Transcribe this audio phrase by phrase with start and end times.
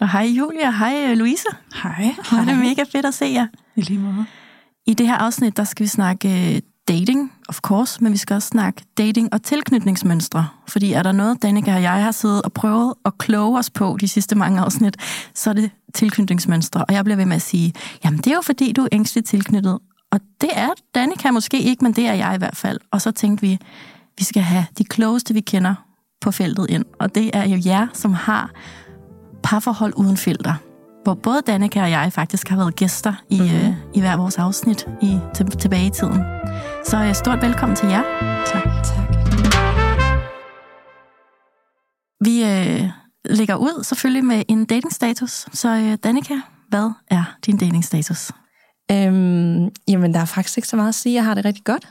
[0.00, 0.70] Og hej Julia.
[0.70, 1.44] Hej Louise.
[1.82, 2.14] Hej.
[2.30, 3.46] Hvor er det mega fedt at se jer.
[3.76, 4.24] I lige måde.
[4.86, 8.34] I det her afsnit, der skal vi snakke øh, dating, of course, men vi skal
[8.34, 10.48] også snakke dating og tilknytningsmønstre.
[10.68, 13.96] Fordi er der noget, Danika og jeg har siddet og prøvet at kloge os på
[14.00, 14.96] de sidste mange afsnit,
[15.34, 16.84] så er det tilknytningsmønstre.
[16.84, 17.72] Og jeg bliver ved med at sige,
[18.04, 19.78] jamen det er jo fordi, du er ængstligt tilknyttet.
[20.10, 22.78] Og det er Danika måske ikke, men det er jeg i hvert fald.
[22.90, 23.58] Og så tænkte vi,
[24.18, 25.74] vi skal have de klogeste, vi kender
[26.20, 26.84] på feltet ind.
[27.00, 28.50] Og det er jo jer, som har
[29.42, 30.54] parforhold uden filter.
[31.04, 33.56] Hvor både Danika og jeg faktisk har været gæster i, mm-hmm.
[33.56, 36.22] øh, i hver vores afsnit i, til, tilbage i tiden.
[36.84, 38.02] Så øh, stort velkommen til jer.
[38.46, 38.62] Tak.
[38.84, 39.10] tak.
[42.24, 42.88] Vi øh,
[43.24, 45.46] lægger ud selvfølgelig med en datingstatus.
[45.52, 46.34] Så øh, Danika,
[46.68, 48.32] hvad er din datingstatus?
[48.92, 51.14] Øhm, jamen, der er faktisk ikke så meget at sige.
[51.14, 51.88] Jeg har det rigtig godt.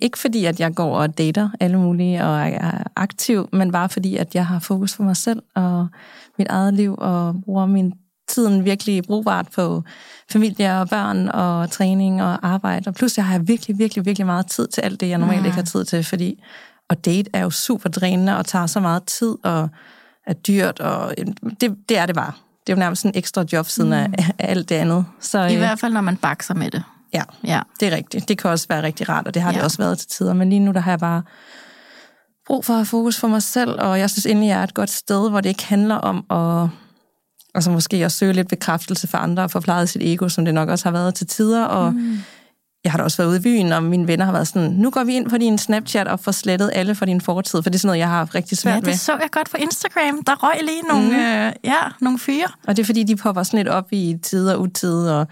[0.00, 4.16] Ikke fordi, at jeg går og dater alle mulige og er aktiv, men bare fordi,
[4.16, 5.88] at jeg har fokus på mig selv og
[6.38, 7.92] mit eget liv og bruger min
[8.28, 9.82] tiden virkelig brugbart på
[10.30, 12.88] familie og børn og træning og arbejde.
[12.88, 15.46] Og pludselig har jeg virkelig, virkelig, virkelig meget tid til alt det, jeg normalt mm.
[15.46, 16.42] ikke har tid til, fordi
[16.88, 19.68] og date er jo super drænende og tager så meget tid og
[20.26, 21.14] er dyrt, og
[21.60, 22.32] det, det er det bare.
[22.66, 23.94] Det er jo nærmest en ekstra job siden mm.
[23.94, 25.04] af, af alt det andet.
[25.20, 26.82] Så, I øh, hvert fald, når man bakser med det.
[27.14, 28.28] Ja, ja, det er rigtigt.
[28.28, 29.56] Det kan også være rigtig rart, og det har ja.
[29.56, 30.32] det også været til tider.
[30.32, 31.22] Men lige nu, der har jeg bare
[32.46, 34.74] brug for at have fokus for mig selv, og jeg synes egentlig, jeg er et
[34.74, 36.68] godt sted, hvor det ikke handler om at
[37.54, 40.68] altså måske at søge lidt bekræftelse for andre og forplejede sit ego, som det nok
[40.68, 41.64] også har været til tider.
[41.64, 42.18] Og mm.
[42.84, 44.90] jeg har da også været ude i byen, og mine venner har været sådan, nu
[44.90, 47.74] går vi ind på din Snapchat og får slettet alle fra din fortid, for det
[47.74, 48.88] er sådan noget, jeg har rigtig svært med.
[48.88, 50.24] Ja, det så jeg godt på Instagram.
[50.24, 51.14] Der røg lige nogle, mm.
[51.14, 52.48] øh, ja, nogle fyre.
[52.66, 55.26] Og det er fordi, de popper sådan lidt op i tid og utid, og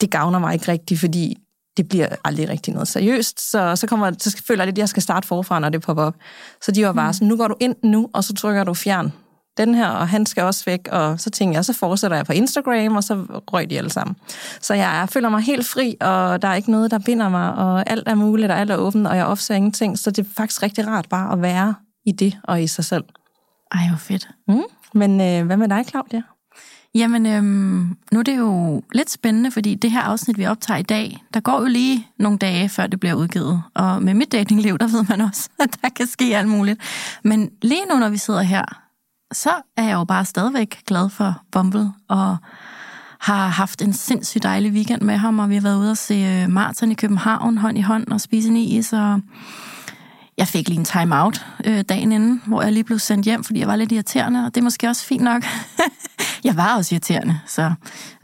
[0.00, 1.36] det gavner mig ikke rigtigt, fordi
[1.76, 3.50] det bliver aldrig rigtig noget seriøst.
[3.50, 6.02] Så, så, kommer, så føler jeg lidt, at jeg skal starte forfra, når det popper
[6.02, 6.14] op.
[6.62, 7.12] Så de var bare mm.
[7.12, 9.12] sådan, nu går du ind nu, og så trykker du fjern
[9.58, 10.88] den her, og han skal også væk.
[10.90, 13.14] Og så tænker jeg, så fortsætter jeg på Instagram, og så
[13.52, 14.16] røg de alle sammen.
[14.60, 17.54] Så jeg, jeg føler mig helt fri, og der er ikke noget, der binder mig,
[17.54, 19.98] og alt er muligt, og alt er åbent, og jeg opser ingenting.
[19.98, 21.74] Så det er faktisk rigtig rart bare at være
[22.06, 23.04] i det og i sig selv.
[23.72, 24.28] Ej, hvor fedt.
[24.48, 24.62] Mm.
[24.94, 26.22] Men øh, hvad med dig, Claudia?
[26.94, 30.82] Jamen, øhm, nu er det jo lidt spændende, fordi det her afsnit, vi optager i
[30.82, 33.62] dag, der går jo lige nogle dage, før det bliver udgivet.
[33.74, 36.80] Og med mit datingliv, der ved man også, at der kan ske alt muligt.
[37.24, 38.64] Men lige nu, når vi sidder her,
[39.32, 42.36] så er jeg jo bare stadigvæk glad for Bumble, og
[43.20, 46.14] har haft en sindssygt dejlig weekend med ham, og vi har været ude og se
[46.14, 49.20] øh, Martin i København hånd i hånd og spise en is, og
[50.38, 53.60] jeg fik lige en time-out øh, dagen inden, hvor jeg lige blev sendt hjem, fordi
[53.60, 55.44] jeg var lidt irriterende, og det er måske også fint nok.
[56.44, 57.72] jeg var også irriterende, så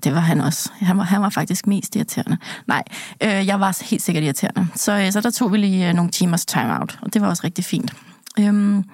[0.04, 0.70] det var han også.
[0.78, 2.36] Han var, han var faktisk mest irriterende.
[2.66, 2.82] Nej,
[3.22, 4.66] øh, jeg var helt sikkert irriterende.
[4.74, 7.44] Så, øh, så der tog vi lige øh, nogle timers time-out, og det var også
[7.44, 7.94] rigtig fint.
[8.38, 8.84] Øhm,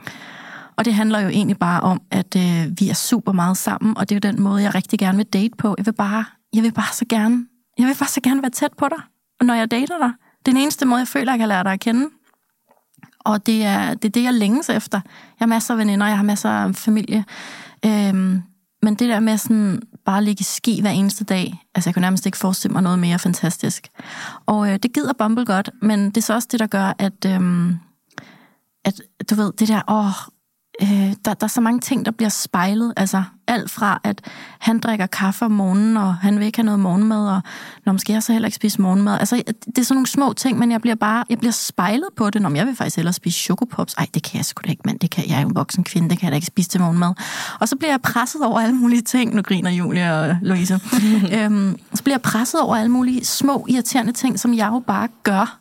[0.76, 4.08] og det handler jo egentlig bare om, at øh, vi er super meget sammen, og
[4.08, 5.74] det er jo den måde, jeg rigtig gerne vil date på.
[5.78, 7.46] Jeg vil bare, jeg vil bare så gerne,
[7.78, 8.98] jeg vil bare så gerne være tæt på dig,
[9.46, 10.12] når jeg dater dig.
[10.38, 12.06] Det er den eneste måde, jeg føler, jeg kan lære dig at kende.
[13.24, 15.00] Og det er, det er det, jeg længes efter.
[15.04, 17.24] Jeg har masser af veninder, jeg har masser af familie.
[17.86, 18.42] Øhm,
[18.82, 21.94] men det der med sådan bare at ligge i ski hver eneste dag, altså jeg
[21.94, 23.88] kan nærmest ikke forestille mig noget mere fantastisk.
[24.46, 27.24] Og øh, det gider Bumble godt, men det er så også det, der gør, at,
[27.26, 27.78] øhm,
[28.84, 29.00] at
[29.30, 30.12] du ved, det der, åh,
[30.82, 32.92] øh, der, der er så mange ting, der bliver spejlet.
[32.96, 34.20] Altså alt fra, at
[34.58, 37.42] han drikker kaffe om morgenen, og han vil ikke have noget morgenmad, og
[37.86, 39.18] når måske jeg så heller ikke spise morgenmad.
[39.20, 39.36] Altså,
[39.66, 42.42] det er sådan nogle små ting, men jeg bliver bare jeg bliver spejlet på det.
[42.42, 43.94] Når jeg vil faktisk hellere spise chokopops.
[43.94, 44.98] Ej, det kan jeg sgu da ikke, mand.
[44.98, 46.80] Det kan, jeg er jo en voksen kvinde, det kan jeg da ikke spise til
[46.80, 47.14] morgenmad.
[47.60, 49.34] Og så bliver jeg presset over alle mulige ting.
[49.34, 50.80] Nu griner Julia og Louise.
[51.36, 55.08] øhm, så bliver jeg presset over alle mulige små, irriterende ting, som jeg jo bare
[55.22, 55.58] gør.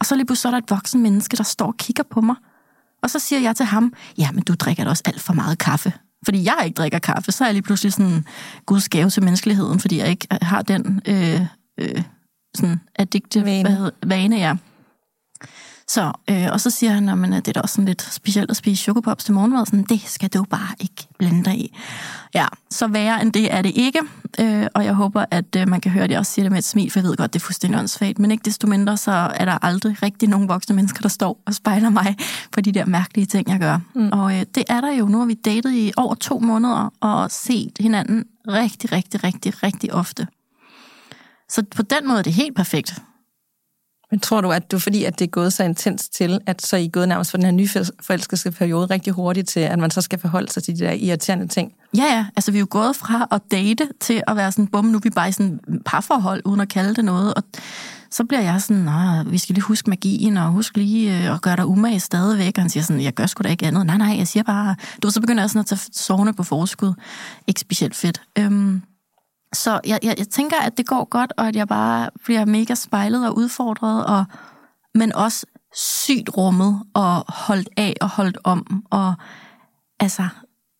[0.00, 2.20] Og så lige pludselig så er der et voksen menneske, der står og kigger på
[2.20, 2.36] mig
[3.06, 5.58] og så siger jeg til ham, ja, men du drikker da også alt for meget
[5.58, 5.92] kaffe.
[6.24, 8.24] Fordi jeg ikke drikker kaffe, så er jeg lige pludselig sådan
[8.66, 11.40] Guds gave til menneskeligheden, fordi jeg ikke har den øh,
[11.80, 12.02] øh,
[12.56, 13.90] sådan addiktive vane.
[14.06, 14.56] vane ja.
[15.88, 18.56] Så, øh, og så siger han, at det er da også sådan lidt specielt at
[18.56, 19.66] spise chokopops til morgenmad.
[19.66, 21.76] Sådan, det skal du bare ikke blande dig i.
[22.34, 24.00] Ja, så værre end det er det ikke.
[24.40, 26.64] Øh, og jeg håber, at øh, man kan høre, jeg også siger det med et
[26.64, 28.18] smil, for jeg ved godt, det er fuldstændig åndssvagt.
[28.18, 31.54] Men ikke desto mindre, så er der aldrig rigtig nogen voksne mennesker, der står og
[31.54, 32.16] spejler mig
[32.52, 33.78] på de der mærkelige ting, jeg gør.
[33.94, 34.08] Mm.
[34.12, 35.06] Og øh, det er der jo.
[35.06, 39.94] Nu har vi datet i over to måneder og set hinanden rigtig, rigtig, rigtig, rigtig
[39.94, 40.26] ofte.
[41.48, 43.02] Så på den måde er det helt perfekt.
[44.10, 46.76] Men tror du, at du, fordi at det er gået så intens til, at så
[46.76, 47.68] er I gået nærmest for den her nye
[48.02, 51.48] forelskede periode rigtig hurtigt til, at man så skal forholde sig til de der irriterende
[51.48, 51.72] ting?
[51.96, 52.26] Ja, ja.
[52.36, 55.02] Altså, vi er jo gået fra at date til at være sådan, bum, nu er
[55.02, 57.34] vi bare i sådan parforhold, uden at kalde det noget.
[57.34, 57.42] Og
[58.10, 61.42] så bliver jeg sådan, Nå, vi skal lige huske magien, og huske lige øh, at
[61.42, 62.58] gøre dig umage stadigvæk.
[62.58, 63.86] Og han siger sådan, jeg gør sgu da ikke andet.
[63.86, 66.92] Nej, nej, jeg siger bare, du så begynder jeg sådan at tage sovende på forskud.
[67.46, 68.20] Ikke specielt fedt.
[68.38, 68.82] Øhm,
[69.56, 72.74] så jeg, jeg, jeg tænker, at det går godt, og at jeg bare bliver mega
[72.74, 74.24] spejlet og udfordret, og,
[74.94, 78.84] men også sygt rummet og holdt af og holdt om.
[78.90, 79.14] Og
[80.00, 80.28] altså,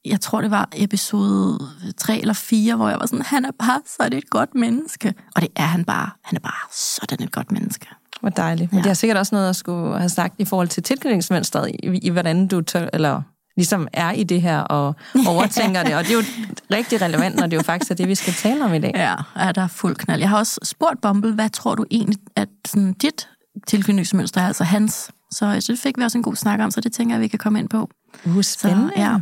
[0.05, 1.58] jeg tror, det var episode
[1.96, 5.14] 3 eller 4, hvor jeg var sådan, han er bare så det et godt menneske.
[5.34, 6.11] Og det er han bare.
[6.23, 7.87] Han er bare sådan et godt menneske.
[8.20, 8.73] Hvor dejligt.
[8.73, 8.82] Men ja.
[8.82, 12.11] det har sikkert også noget at skulle have sagt i forhold til tilknytningsmønstret, i, i
[12.11, 13.23] hvordan du tør, eller
[13.56, 14.94] ligesom er i det her og
[15.32, 15.94] overtænker det.
[15.94, 16.23] Og det er jo
[16.70, 18.93] rigtig relevant, når det jo faktisk er det, vi skal tale om i dag.
[18.94, 20.20] Ja, er der fuld knald.
[20.20, 23.29] Jeg har også spurgt Bumble, hvad tror du egentlig, at sådan dit
[23.67, 25.11] tilknytningsmønster er, altså hans?
[25.31, 27.38] Så, det fik vi også en god snak om, så det tænker jeg, vi kan
[27.38, 27.91] komme ind på.
[28.26, 28.93] Uh, spændende.
[28.97, 29.17] Så, ja.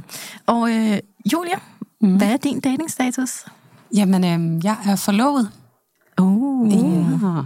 [0.47, 0.99] Og øh,
[1.33, 1.57] Julia,
[2.01, 2.17] mm.
[2.17, 3.45] hvad er din datingstatus?
[3.97, 5.51] Jamen, øh, jeg er forlovet.
[6.21, 6.73] Uh.
[6.73, 7.43] Ja.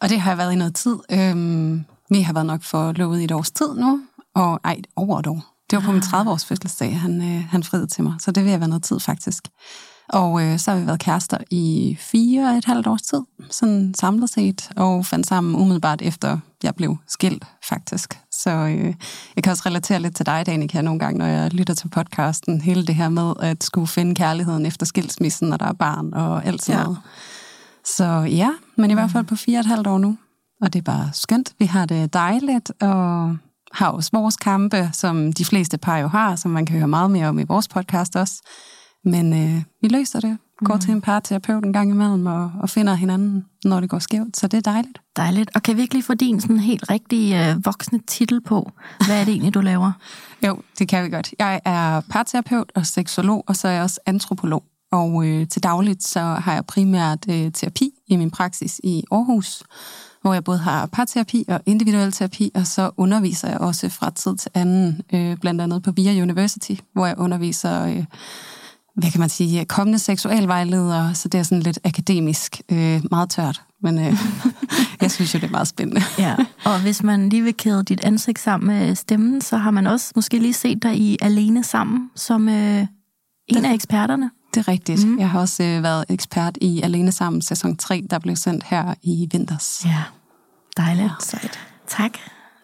[0.00, 0.96] Og det har jeg været i noget tid.
[1.12, 4.00] Øhm, vi har været nok forlovet i et års tid nu.
[4.34, 5.55] Og ej, over et år.
[5.70, 6.48] Det var på min 30-års ah.
[6.48, 8.14] fødselsdag, han, øh, han friede til mig.
[8.18, 9.48] Så det vil jeg være noget tid, faktisk.
[10.08, 13.20] Og øh, så har vi været kærester i fire og et halvt års tid,
[13.50, 18.20] sådan samlet set, og fandt sammen umiddelbart efter, jeg blev skilt, faktisk.
[18.30, 18.94] Så øh,
[19.36, 22.60] jeg kan også relatere lidt til dig, Danika, nogle gange, når jeg lytter til podcasten.
[22.60, 26.44] Hele det her med at skulle finde kærligheden efter skilsmissen, når der er barn og
[26.46, 26.84] alt sådan ja.
[26.84, 26.98] noget.
[27.84, 30.18] Så ja, men i hvert fald på fire og et halvt år nu.
[30.60, 31.52] Og det er bare skønt.
[31.58, 33.36] Vi har det dejligt, og
[33.76, 37.10] har også vores kampe, som de fleste par jo har, som man kan høre meget
[37.10, 38.42] mere om i vores podcast også.
[39.04, 40.38] Men øh, vi løser det.
[40.64, 40.80] Går mm.
[40.80, 44.36] til en parterapeut en gang imellem og, og finder hinanden, når det går skævt.
[44.36, 44.98] Så det er dejligt.
[45.16, 45.50] Dejligt.
[45.54, 48.72] Og kan vi ikke lige få din sådan helt rigtig øh, voksne titel på?
[49.06, 49.92] Hvad er det egentlig, du laver?
[50.46, 51.34] jo, det kan vi godt.
[51.38, 54.64] Jeg er parterapeut og seksolog, og så er jeg også antropolog.
[54.92, 59.62] Og øh, til dagligt så har jeg primært øh, terapi i min praksis i Aarhus
[60.26, 64.36] hvor jeg både har parterapi og individuel terapi, og så underviser jeg også fra tid
[64.36, 68.04] til anden, øh, blandt andet på VIA University, hvor jeg underviser, øh,
[68.96, 73.62] hvad kan man sige, kommende seksualvejledere, så det er sådan lidt akademisk, øh, meget tørt,
[73.82, 74.04] men øh,
[75.00, 76.02] jeg synes jo, det er meget spændende.
[76.18, 79.86] ja, og hvis man lige vil kæde dit ansigt sammen med stemmen, så har man
[79.86, 82.86] også måske lige set dig i Alene Sammen, som øh,
[83.48, 84.30] en af eksperterne.
[84.56, 85.06] Det er rigtigt.
[85.06, 85.18] Mm.
[85.18, 88.94] Jeg har også øh, været ekspert i Alene Sammen sæson 3, der blev sendt her
[89.02, 89.82] i vinters.
[89.84, 90.02] Ja,
[90.76, 91.12] dejligt.
[91.20, 91.58] Sejt.
[91.86, 92.10] Tak.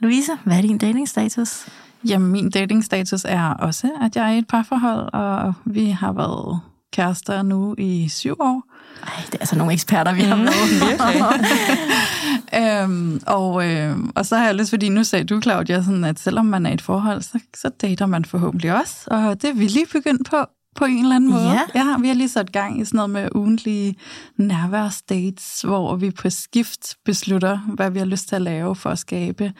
[0.00, 1.66] Louise, hvad er din datingstatus?
[2.08, 6.60] Jamen, min datingstatus er også, at jeg er i et parforhold, og vi har været
[6.92, 8.62] kærester nu i syv år.
[9.02, 10.52] Ej, det er altså nogle eksperter, vi har med.
[12.82, 16.18] øhm, og, øh, og så har jeg lyst, fordi nu sagde du, Claudia, sådan, at
[16.18, 19.04] selvom man er i et forhold, så, så dater man forhåbentlig også.
[19.06, 20.36] Og det er vi lige begyndt på
[20.76, 21.50] på en eller anden måde.
[21.50, 21.60] Ja.
[21.74, 21.96] ja.
[22.00, 23.96] Vi har lige sat gang i sådan noget med ugentlige
[24.36, 28.98] nærværsdates, hvor vi på skift beslutter, hvad vi har lyst til at lave for at
[28.98, 29.52] skabe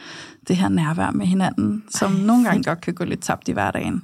[0.49, 3.53] det her nærvær med hinanden, som Ej, nogle gange godt kan gå lidt tabt i
[3.53, 4.03] hverdagen.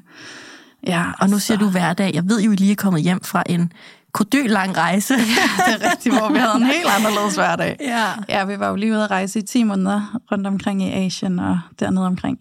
[0.86, 2.14] Ja, og nu siger du hverdag.
[2.14, 3.72] Jeg ved jo, I lige er kommet hjem fra en
[4.18, 5.14] kody lang rejse.
[5.14, 5.20] Ja,
[5.66, 7.76] det er rigtigt, hvor vi havde en helt anderledes hverdag.
[7.80, 8.06] Ja.
[8.28, 11.38] ja, vi var jo lige ude at rejse i 10 måneder rundt omkring i Asien
[11.38, 12.38] og dernede omkring.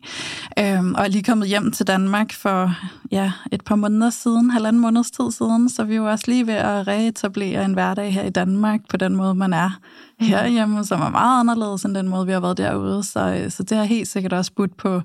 [0.60, 2.74] Øhm, og er lige kommet hjem til Danmark for
[3.12, 6.54] ja, et par måneder siden, halvanden måneds tid siden, så vi var også lige ved
[6.54, 9.80] at reetablere en hverdag her i Danmark på den måde, man er
[10.20, 13.04] herhjemme, som er meget anderledes end den måde, vi har været derude.
[13.04, 15.02] Så, så det har helt sikkert også budt på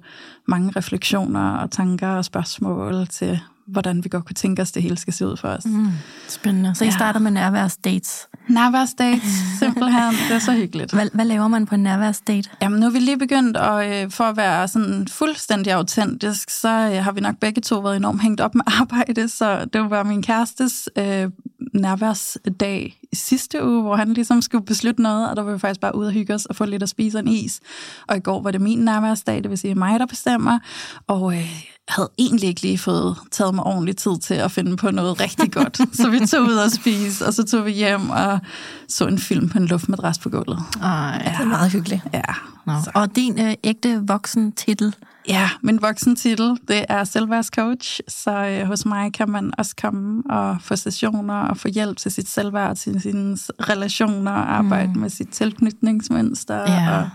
[0.47, 4.99] mange refleksioner og tanker og spørgsmål til, hvordan vi godt kunne tænke os, det hele
[4.99, 5.64] skal se ud for os.
[5.64, 5.88] Mm,
[6.28, 6.75] spændende.
[6.75, 6.92] Så I ja.
[6.92, 8.28] starter med nærværsdates?
[8.49, 10.14] Nærværsdates, simpelthen.
[10.28, 10.92] det er så hyggeligt.
[10.92, 12.50] Hvad, hvad laver man på en nærværsdate?
[12.62, 16.69] Jamen, nu er vi lige begyndt, og øh, for at være sådan fuldstændig autentisk, så
[16.69, 20.02] øh, har vi nok begge to været enormt hængt op med arbejde, så det var
[20.02, 21.31] min kærestes øh,
[21.75, 25.81] nærværsdag i sidste uge, hvor han ligesom skulle beslutte noget, og der var vi faktisk
[25.81, 27.61] bare ude og hygge os og få lidt at spise en is.
[28.09, 30.59] Og i går var det min nærværsdag, det vil sige mig, der bestemmer.
[31.07, 34.90] Og øh, havde egentlig ikke lige fået taget mig ordentlig tid til at finde på
[34.90, 35.76] noget rigtig godt.
[36.02, 38.40] så vi tog ud og spise, og så tog vi hjem og
[38.88, 40.59] så en film på en luftmadras på gulvet.
[40.83, 41.31] Ej, ja.
[41.31, 42.02] det er meget hyggeligt.
[42.12, 42.23] Ja.
[42.66, 42.73] Nå.
[42.95, 44.95] Og din øh, ægte voksen titel?
[45.29, 50.23] Ja, min voksen titel, det er selvværdscoach, så øh, hos mig kan man også komme
[50.31, 55.00] og få sessioner og få hjælp til sit selvværd, til sine relationer, arbejde mm.
[55.00, 56.99] med sit tilknytningsmønster ja.
[56.99, 57.09] og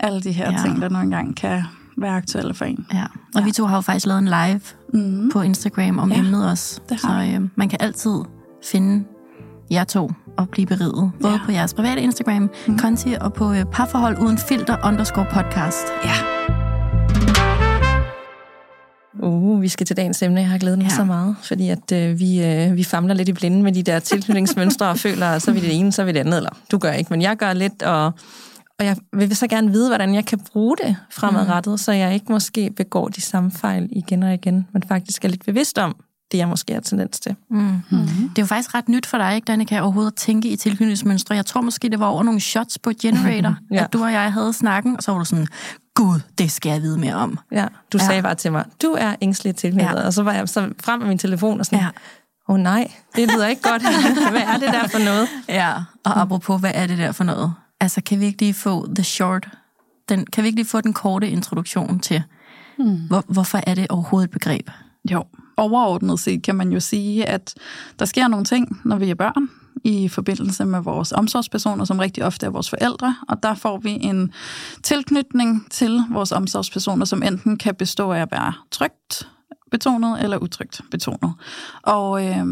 [0.00, 0.58] alle de her ja.
[0.64, 1.62] ting, der nogle gange kan
[1.96, 2.86] være aktuelle for en.
[2.92, 3.44] Ja, og ja.
[3.44, 4.60] vi to har jo faktisk lavet en live
[4.94, 5.30] mm.
[5.32, 6.80] på Instagram om ja, emnet også.
[6.88, 8.20] Så øh, man kan altid
[8.70, 9.04] finde
[9.70, 11.12] jer to og blive beriget.
[11.20, 11.40] Både ja.
[11.44, 12.78] på jeres private Instagram, mm.
[12.78, 15.86] konti og på øh, parforhold uden filter underscore podcast.
[16.04, 16.45] Ja.
[19.22, 20.40] Uh, vi skal til dagens emne.
[20.40, 20.96] Jeg har glædet mig ja.
[20.96, 23.98] så meget, fordi at øh, vi, øh, vi famler lidt i blinde med de der
[23.98, 26.36] tilknytningsmønstre og føler, så er vi det ene, så er vi det andet.
[26.36, 28.04] Eller du gør ikke, men jeg gør lidt, og,
[28.78, 31.78] og jeg vil så gerne vide, hvordan jeg kan bruge det fremadrettet, mm.
[31.78, 35.44] så jeg ikke måske begår de samme fejl igen og igen, men faktisk er lidt
[35.44, 35.96] bevidst om,
[36.32, 37.36] det jeg måske har tendens til.
[37.50, 37.58] Mm.
[37.58, 38.28] Mm-hmm.
[38.28, 41.34] Det er jo faktisk ret nyt for dig, ikke, Danika, overhovedet at tænke i tilknytningsmønstre.
[41.34, 43.84] Jeg tror måske, det var over nogle shots på Generator, ja.
[43.84, 45.46] at du og jeg havde snakken, og så var du sådan,
[45.96, 47.38] gud, det skal jeg vide mere om.
[47.52, 48.06] Ja, du ja.
[48.06, 50.06] sagde bare til mig, du er ængstelig tilknyttet, ja.
[50.06, 51.88] og så var jeg så frem med min telefon og sådan, ja.
[52.48, 53.82] åh oh, nej, det lyder ikke godt.
[54.30, 55.28] hvad er det der for noget?
[55.48, 55.74] Ja,
[56.04, 57.54] og apropos, hvad er det der for noget?
[57.80, 59.48] Altså, kan vi ikke lige få the short,
[60.08, 62.22] den, kan vi ikke lige få den korte introduktion til,
[62.78, 63.06] hmm.
[63.06, 64.70] hvor, hvorfor er det overhovedet et begreb?
[65.10, 65.24] Jo,
[65.56, 67.54] overordnet set kan man jo sige, at
[67.98, 69.50] der sker nogle ting, når vi er børn,
[69.86, 73.90] i forbindelse med vores omsorgspersoner, som rigtig ofte er vores forældre, og der får vi
[73.90, 74.32] en
[74.82, 79.28] tilknytning til vores omsorgspersoner, som enten kan bestå af at være trygt
[79.70, 81.34] betonet eller utrygt betonet.
[81.82, 82.46] Og øh,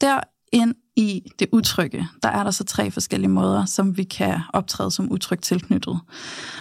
[0.00, 0.20] der
[0.52, 4.90] ind i det utrygge, der er der så tre forskellige måder, som vi kan optræde
[4.90, 6.00] som utrygt tilknyttet.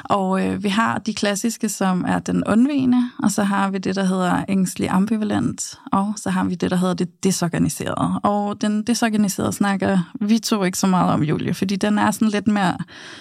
[0.04, 3.96] Og øh, vi har de klassiske, som er den undvigende, og så har vi det,
[3.96, 8.20] der hedder ængstelig ambivalent, og så har vi det, der hedder det desorganiserede.
[8.24, 12.28] Og den desorganiserede snakker vi to ikke så meget om, Julie, fordi den er sådan
[12.28, 12.78] lidt mere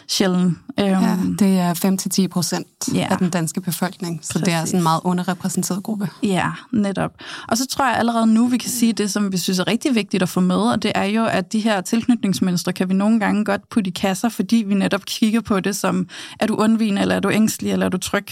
[0.09, 0.59] sjælden.
[0.81, 3.07] Øhm, ja, det er 5-10 procent ja.
[3.11, 4.45] af den danske befolkning, så Præcis.
[4.45, 6.09] det er sådan en meget underrepræsenteret gruppe.
[6.23, 7.13] Ja, netop.
[7.49, 9.95] Og så tror jeg allerede nu, vi kan sige det, som vi synes er rigtig
[9.95, 13.21] vigtigt at få med, og det er jo, at de her tilknytningsmønstre kan vi nogle
[13.21, 16.09] gange godt putte i kasser, fordi vi netop kigger på det som,
[16.41, 18.27] er du undvigende, eller er du ængstelig, eller er du tryg?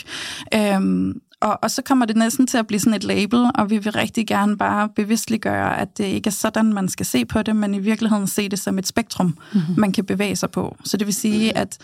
[0.54, 3.78] Øhm, og, og så kommer det næsten til at blive sådan et label, og vi
[3.78, 7.56] vil rigtig gerne bare bevidstliggøre, at det ikke er sådan, man skal se på det,
[7.56, 9.74] men i virkeligheden se det som et spektrum, mm-hmm.
[9.80, 10.76] man kan bevæge sig på.
[10.84, 11.78] Så det vil sige, at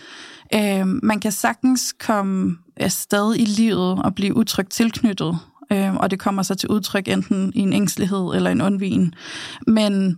[0.55, 5.37] øh, man kan sagtens komme afsted i livet og blive utrygt tilknyttet,
[5.71, 9.13] øh, og det kommer så til udtryk enten i en ængstelighed eller en undvigen.
[9.67, 10.17] Men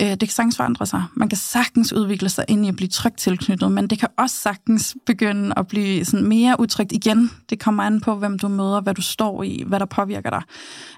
[0.00, 1.04] Øh, det kan sagtens forandre sig.
[1.14, 4.36] Man kan sagtens udvikle sig ind i at blive trygt tilknyttet, men det kan også
[4.36, 7.30] sagtens begynde at blive sådan mere utrygt igen.
[7.50, 10.42] Det kommer an på, hvem du møder, hvad du står i, hvad der påvirker dig.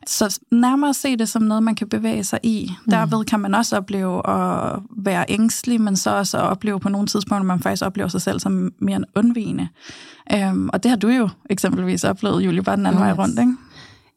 [0.07, 2.71] Så nærmere at se det som noget, man kan bevæge sig i.
[2.71, 2.91] Mm.
[2.91, 7.07] Derved kan man også opleve at være ængstelig, men så også at opleve på nogle
[7.07, 9.69] tidspunkter, man faktisk oplever sig selv som mere en undvigende.
[10.33, 13.07] Øhm, og det har du jo eksempelvis oplevet, Julie, bare den anden yes.
[13.07, 13.57] vej rundt, ikke?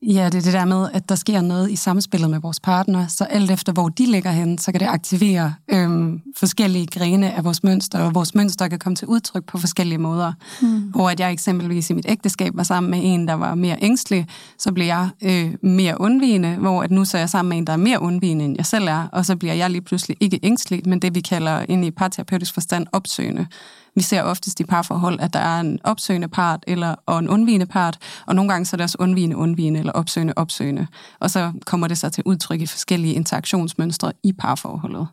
[0.08, 3.08] Ja, det er det der med, at der sker noget i samspillet med vores partner,
[3.08, 7.44] så alt efter hvor de ligger hen, så kan det aktivere øhm, forskellige grene af
[7.44, 10.34] vores mønster, og vores mønster kan komme til udtryk på forskellige måder.
[10.62, 10.80] Mm.
[10.80, 14.28] Hvor at jeg eksempelvis i mit ægteskab var sammen med en, der var mere ængstelig,
[14.58, 17.68] så bliver jeg øh, mere undvigende, hvor at nu så er jeg sammen med en,
[17.68, 20.40] der er mere undvigende, end jeg selv er, og så bliver jeg lige pludselig ikke
[20.44, 23.48] ængstelig, men det vi kalder ind i parterapeutisk forstand opsøgende.
[23.96, 27.66] Vi ser oftest i parforhold, at der er en opsøgende part eller, og en undvigende
[27.66, 30.88] part, og nogle gange så er det også undvigende, undvigende eller opsøgende, opsøgende.
[31.20, 35.08] Og så kommer det så til udtryk i forskellige interaktionsmønstre i parforholdet.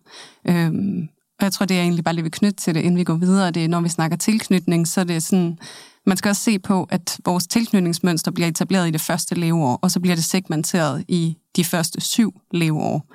[0.45, 1.09] Øhm,
[1.41, 3.15] og jeg tror, det er egentlig bare lige vil knytte til det, inden vi går
[3.15, 3.51] videre.
[3.51, 5.59] Det er, når vi snakker tilknytning, så er det sådan,
[6.07, 9.91] man skal også se på, at vores tilknytningsmønster bliver etableret i det første leveår, og
[9.91, 13.07] så bliver det segmenteret i de første syv leveår.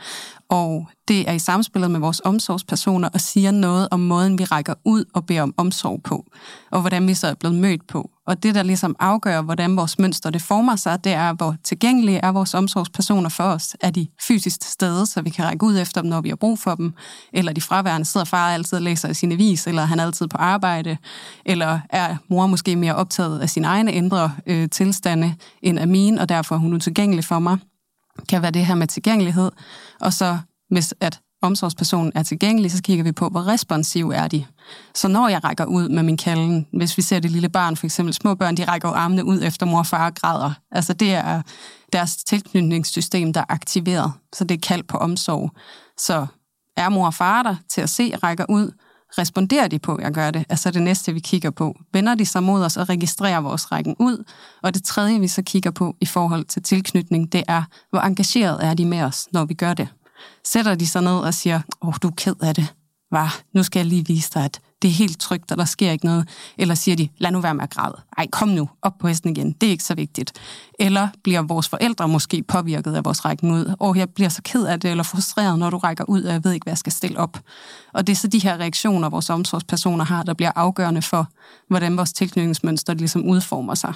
[0.50, 4.74] Og det er i samspillet med vores omsorgspersoner og siger noget om måden, vi rækker
[4.86, 6.26] ud og beder om omsorg på,
[6.72, 8.12] og hvordan vi så er blevet mødt på.
[8.28, 12.18] Og det, der ligesom afgør, hvordan vores mønster det former sig, det er, hvor tilgængelige
[12.18, 13.76] er vores omsorgspersoner for os.
[13.82, 16.36] Er de fysisk til stede, så vi kan række ud efter dem, når vi har
[16.36, 16.94] brug for dem?
[17.34, 20.38] Eller de fraværende sidder far altid og læser sin avis, eller han er altid på
[20.38, 20.98] arbejde?
[21.46, 26.22] Eller er mor måske mere optaget af sine egne indre øh, tilstande end af mine,
[26.22, 27.58] og derfor er hun utilgængelig for mig?
[28.30, 29.52] kan være det her med tilgængelighed.
[30.02, 30.38] Og så
[30.70, 34.46] hvis at omsorgspersonen er tilgængelig, så kigger vi på, hvor responsiv er de.
[34.96, 37.86] Så når jeg rækker ud med min kalden, hvis vi ser det lille barn, for
[37.86, 40.52] eksempel små børn, de rækker armene ud efter mor og far græder.
[40.72, 41.42] Altså det er
[41.94, 44.12] deres tilknytningssystem, der er aktiveret.
[44.34, 45.52] Så det er kald på omsorg.
[45.98, 46.26] Så
[46.78, 48.72] er mor og far der til at se, rækker ud,
[49.18, 50.46] responderer de på, at jeg gør det?
[50.50, 51.76] Altså det næste, vi kigger på.
[51.94, 54.24] Vender de sig mod os og registrerer vores rækken ud?
[54.64, 58.66] Og det tredje, vi så kigger på i forhold til tilknytning, det er, hvor engageret
[58.66, 59.88] er de med os, når vi gør det?
[60.44, 62.74] Sætter de sig ned og siger, åh, oh, du er ked af det.
[63.12, 65.92] Var, nu skal jeg lige vise dig, at det er helt trygt, og der sker
[65.92, 66.30] ikke noget.
[66.58, 68.02] Eller siger de, lad nu være med at græde.
[68.18, 70.34] Ej, kom nu, op på hesten igen, det er ikke så vigtigt.
[70.80, 73.76] Eller bliver vores forældre måske påvirket af vores rækken ud?
[73.80, 76.44] Og jeg bliver så ked af det, eller frustreret, når du rækker ud, og jeg
[76.44, 77.40] ved ikke, hvad jeg skal stille op.
[77.94, 81.28] Og det er så de her reaktioner, vores omsorgspersoner har, der bliver afgørende for,
[81.68, 83.94] hvordan vores tilknytningsmønster ligesom udformer sig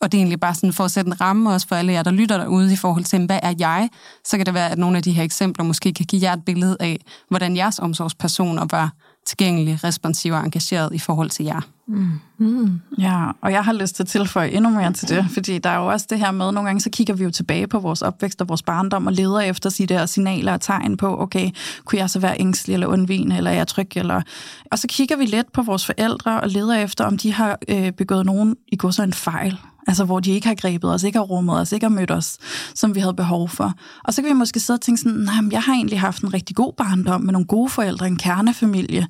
[0.00, 2.02] og det er egentlig bare sådan for at sætte en ramme også for alle jer,
[2.02, 3.88] der lytter derude i forhold til, hvad er jeg?
[4.24, 6.44] Så kan det være, at nogle af de her eksempler måske kan give jer et
[6.44, 8.92] billede af, hvordan jeres omsorgspersoner var
[9.26, 11.60] tilgængelige, responsiv og engageret i forhold til jer.
[11.86, 12.20] Mm.
[12.38, 12.80] Mm.
[12.98, 15.76] Ja, og jeg har lyst til at tilføje endnu mere til det, fordi der er
[15.76, 18.40] jo også det her med, nogle gange så kigger vi jo tilbage på vores opvækst
[18.40, 21.50] og vores barndom og leder efter de der signaler og tegn på, okay,
[21.84, 24.22] kunne jeg så være ængstelig eller undvigende, eller er jeg tryg, eller...
[24.70, 27.92] Og så kigger vi lidt på vores forældre og leder efter, om de har øh,
[27.92, 31.18] begået nogen i går så en fejl, Altså, hvor de ikke har grebet os, ikke
[31.18, 32.38] har rummet os, ikke har mødt os,
[32.74, 33.72] som vi havde behov for.
[34.04, 36.22] Og så kan vi måske sidde og tænke sådan, nej, men jeg har egentlig haft
[36.22, 39.06] en rigtig god barndom med nogle gode forældre, en kernefamilie.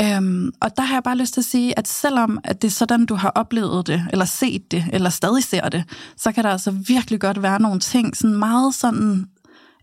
[0.00, 2.72] Øhm, og der har jeg bare lyst til at sige, at selvom at det er
[2.72, 5.84] sådan, du har oplevet det, eller set det, eller stadig ser det,
[6.16, 9.26] så kan der altså virkelig godt være nogle ting, sådan meget sådan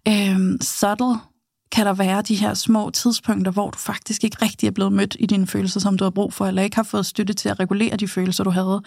[0.08, 1.16] øh, subtle,
[1.72, 5.16] kan der være de her små tidspunkter, hvor du faktisk ikke rigtig er blevet mødt
[5.20, 7.60] i dine følelser, som du har brug for, eller ikke har fået støtte til at
[7.60, 8.82] regulere de følelser, du havde.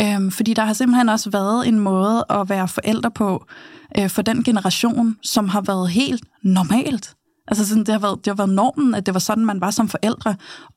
[0.00, 3.46] Øhm, fordi der har simpelthen også været en måde at være forældre på
[3.98, 7.14] øh, for den generation, som har været helt normalt.
[7.48, 9.70] Altså sådan, det, har været, det har været normen, at det var sådan, man var
[9.70, 10.34] som forældre.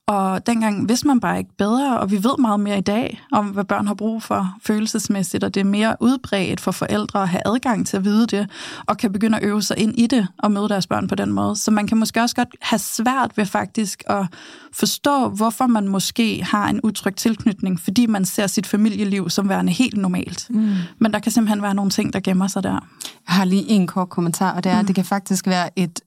[0.08, 3.46] Og dengang vidste man bare ikke bedre, og vi ved meget mere i dag om,
[3.46, 7.42] hvad børn har brug for følelsesmæssigt, og det er mere udbredt for forældre at have
[7.46, 8.50] adgang til at vide det,
[8.86, 11.32] og kan begynde at øve sig ind i det og møde deres børn på den
[11.32, 11.56] måde.
[11.56, 14.26] Så man kan måske også godt have svært ved faktisk at
[14.74, 19.74] forstå, hvorfor man måske har en utryg tilknytning, fordi man ser sit familieliv som værende
[19.74, 20.48] helt normalt.
[20.50, 20.76] Mm.
[21.00, 22.80] Men der kan simpelthen være nogle ting, der gemmer sig der.
[23.28, 24.80] Jeg har lige en kort kommentar, og det er, mm.
[24.80, 26.00] at det kan faktisk være et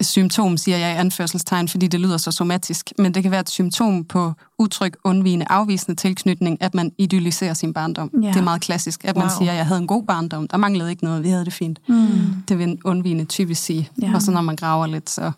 [0.00, 3.50] symptom, siger jeg i anførselstegn, fordi det lyder så somatisk, men det kan være et
[3.50, 8.10] symptom på utryg, undvigende, afvisende tilknytning, at man idealiserer sin barndom.
[8.22, 8.28] Ja.
[8.28, 9.38] Det er meget klassisk, at man wow.
[9.38, 11.78] siger, at jeg havde en god barndom, der manglede ikke noget, vi havde det fint.
[11.88, 12.08] Mm.
[12.48, 13.90] Det vil en undvigende typisk sige.
[14.02, 14.14] Ja.
[14.14, 15.32] Og så når man graver lidt, så,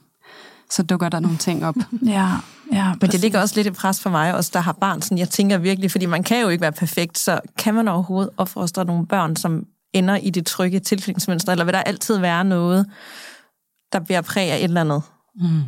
[0.70, 1.76] så dukker der nogle ting op.
[2.06, 2.30] ja.
[2.72, 5.02] Ja, Men det ligger også lidt i pres for mig, også der har barn.
[5.02, 8.30] Sådan, jeg tænker virkelig, fordi man kan jo ikke være perfekt, så kan man overhovedet
[8.36, 12.86] opfostre nogle børn, som ender i det trygge tilknytningsmønster, eller vil der altid være noget,
[13.92, 15.02] der bliver præg af et eller andet.
[15.34, 15.62] Mm.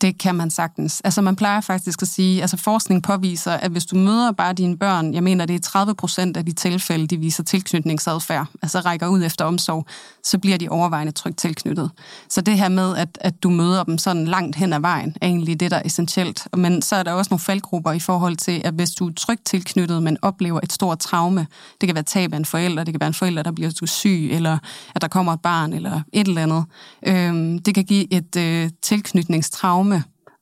[0.00, 1.00] Det kan man sagtens.
[1.00, 4.78] Altså man plejer faktisk at sige, altså forskning påviser, at hvis du møder bare dine
[4.78, 9.06] børn, jeg mener det er 30 procent af de tilfælde, de viser tilknytningsadfærd, altså rækker
[9.06, 9.86] ud efter omsorg,
[10.24, 11.90] så bliver de overvejende trygt tilknyttet.
[12.28, 15.26] Så det her med, at, at du møder dem sådan langt hen ad vejen, er
[15.26, 16.48] egentlig det, der er essentielt.
[16.56, 19.44] Men så er der også nogle faldgrupper i forhold til, at hvis du er trygt
[19.44, 21.46] tilknyttet, men oplever et stort traume,
[21.80, 24.28] det kan være tab af en forælder, det kan være en forælder, der bliver syg,
[24.32, 24.58] eller
[24.94, 26.64] at der kommer et barn, eller et eller andet.
[27.06, 29.85] Øhm, det kan give et øh, tilknytningstraume,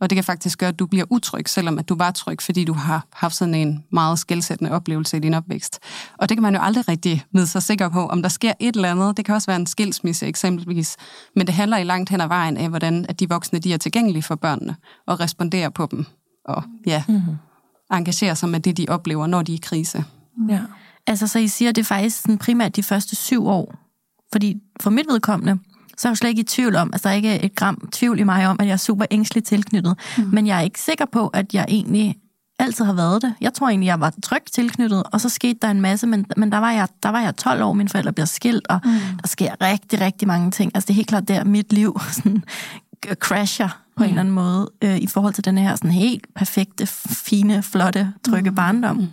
[0.00, 2.64] og det kan faktisk gøre, at du bliver utryg, selvom at du var tryg, fordi
[2.64, 5.78] du har haft sådan en meget skældsættende oplevelse i din opvækst.
[6.18, 8.76] Og det kan man jo aldrig rigtig vide sig sikker på, om der sker et
[8.76, 9.16] eller andet.
[9.16, 10.96] Det kan også være en skilsmisse eksempelvis.
[11.36, 13.76] Men det handler i langt hen ad vejen af, hvordan at de voksne de er
[13.76, 14.76] tilgængelige for børnene,
[15.06, 16.04] og responderer på dem,
[16.44, 17.36] og ja, mm-hmm.
[17.92, 20.04] engagerer sig med det, de oplever, når de er i krise.
[20.48, 20.60] Ja.
[21.06, 23.74] Altså, så I siger, at det er faktisk sådan primært de første syv år.
[24.32, 25.58] Fordi for mit vedkommende,
[25.96, 27.88] så er jeg jo slet ikke i tvivl om, altså der er ikke et gram
[27.92, 29.96] tvivl i mig om, at jeg er super ængstligt tilknyttet.
[30.18, 30.24] Mm.
[30.32, 32.16] Men jeg er ikke sikker på, at jeg egentlig
[32.58, 33.34] altid har været det.
[33.40, 36.52] Jeg tror egentlig, jeg var trygt tilknyttet, og så skete der en masse, men, men
[36.52, 38.90] der, var jeg, der var jeg 12 år, mine forældre bliver skilt, og mm.
[39.22, 40.70] der sker rigtig, rigtig mange ting.
[40.74, 42.44] Altså det er helt klart der, mit liv sådan,
[43.14, 44.02] crasher på mm.
[44.02, 48.12] en eller anden måde, øh, i forhold til den her sådan helt perfekte, fine, flotte,
[48.28, 48.56] trygge mm.
[48.56, 48.96] barndom.
[48.96, 49.06] Mm.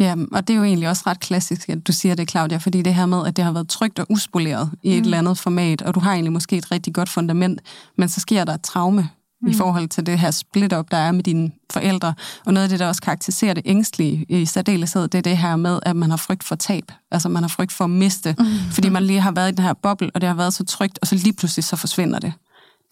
[0.00, 2.82] Ja, og det er jo egentlig også ret klassisk, at du siger det, Claudia, fordi
[2.82, 5.04] det her med, at det har været trygt og uspoleret i et mm.
[5.04, 7.60] eller andet format, og du har egentlig måske et rigtig godt fundament,
[7.98, 9.08] men så sker der et traume
[9.42, 9.48] mm.
[9.48, 12.14] i forhold til det her split-up, der er med dine forældre.
[12.46, 15.56] Og noget af det, der også karakteriserer det ængstlige i særdeleshed, det er det her
[15.56, 16.92] med, at man har frygt for tab.
[17.10, 18.44] Altså man har frygt for at miste, mm.
[18.72, 20.98] fordi man lige har været i den her boble, og det har været så trygt,
[21.02, 22.32] og så lige pludselig så forsvinder det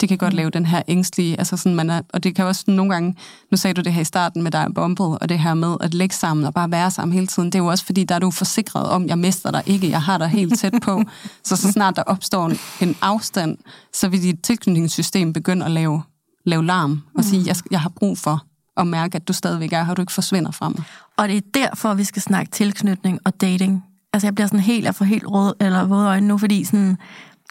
[0.00, 0.36] det kan godt mm.
[0.36, 3.16] lave den her ængstlige, altså sådan man er, og det kan også nogle gange,
[3.50, 5.76] nu sagde du det her i starten med dig er bombet, og det her med
[5.80, 8.14] at lægge sammen og bare være sammen hele tiden, det er jo også fordi, der
[8.14, 11.02] er du forsikret om, jeg mister dig ikke, jeg har dig helt tæt på,
[11.44, 13.58] så så snart der opstår en afstand,
[13.92, 16.02] så vil dit tilknytningssystem begynde at lave,
[16.44, 18.44] lave larm og sige, jeg, jeg har brug for
[18.76, 20.82] at mærke, at du stadigvæk er her, og du ikke forsvinder fra mig.
[21.16, 23.84] Og det er derfor, vi skal snakke tilknytning og dating.
[24.12, 26.96] Altså jeg bliver sådan helt, jeg får helt rød, eller våde øjne nu, fordi sådan,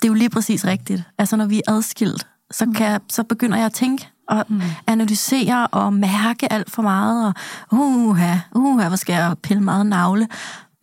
[0.02, 1.04] det er jo lige præcis rigtigt.
[1.18, 2.74] Altså når vi er adskilt, så, mm.
[2.74, 4.62] kan så begynder jeg at tænke og mm.
[4.88, 7.34] analysere og mærke alt for meget, og
[7.72, 10.28] uha, uha, hvor skal jeg pille meget navle.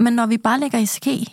[0.01, 1.27] Men når vi bare ligger i ske,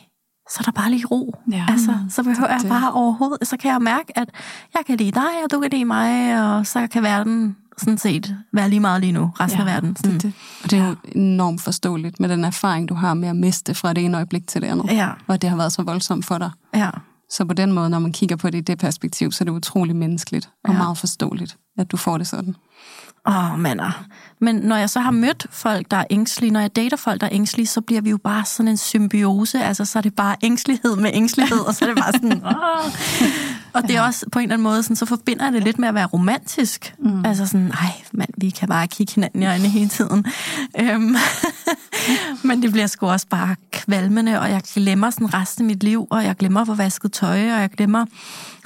[0.50, 1.36] så er der bare lige ro.
[1.52, 1.66] Ja.
[1.70, 4.30] Altså, så behøver jeg bare overhovedet, så kan jeg mærke, at
[4.74, 8.36] jeg kan lide dig, og du kan lide mig, og så kan verden sådan set
[8.54, 9.96] være lige meget lige nu, resten ja, af verden.
[9.96, 10.14] Sådan.
[10.14, 10.34] Det, det.
[10.64, 13.94] Og det er jo enormt forståeligt med den erfaring, du har med at miste fra
[13.94, 14.92] det ene øjeblik til det andet.
[14.92, 15.10] Ja.
[15.28, 16.52] Og det har været så voldsomt for dig.
[16.74, 16.90] Ja.
[17.32, 19.52] Så på den måde, når man kigger på det i det perspektiv, så er det
[19.52, 20.78] utrolig menneskeligt og ja.
[20.78, 22.56] meget forståeligt, at du får det sådan.
[23.28, 24.06] Åh, mander.
[24.40, 27.28] Men når jeg så har mødt folk, der er ængstlige, når jeg dater folk, der
[27.28, 29.64] er ængstlige, så bliver vi jo bare sådan en symbiose.
[29.64, 32.46] Altså, så er det bare ængstelighed med ængstelighed, og så er det bare sådan...
[32.46, 32.92] Åh.
[33.74, 35.80] Og det er også på en eller anden måde, sådan, så forbinder jeg det lidt
[35.80, 36.96] med at være romantisk.
[37.00, 37.26] Mm.
[37.26, 40.26] Altså sådan, ej, mand, vi kan bare kigge hinanden i øjnene hele tiden.
[40.80, 41.16] Øhm,
[42.48, 46.08] men det bliver sgu også bare kvalmende, og jeg glemmer sådan resten af mit liv,
[46.10, 48.06] og jeg glemmer at få vasket tøj, og jeg glemmer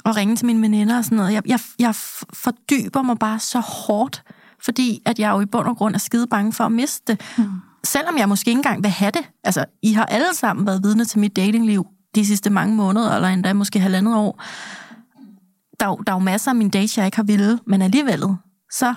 [0.04, 1.32] at ringe til mine veninder og sådan noget.
[1.32, 1.94] Jeg, jeg, jeg
[2.32, 4.22] fordyber mig bare så hårdt
[4.66, 7.20] fordi at jeg jo i bund og grund er skide bange for at miste det.
[7.38, 7.44] Mm.
[7.84, 9.22] Selvom jeg måske ikke engang vil have det.
[9.44, 13.28] Altså, I har alle sammen været vidne til mit datingliv de sidste mange måneder, eller
[13.28, 14.42] endda måske halvandet år.
[15.80, 18.22] Der, der er jo masser af mine dates, jeg ikke har ville, men alligevel,
[18.72, 18.94] så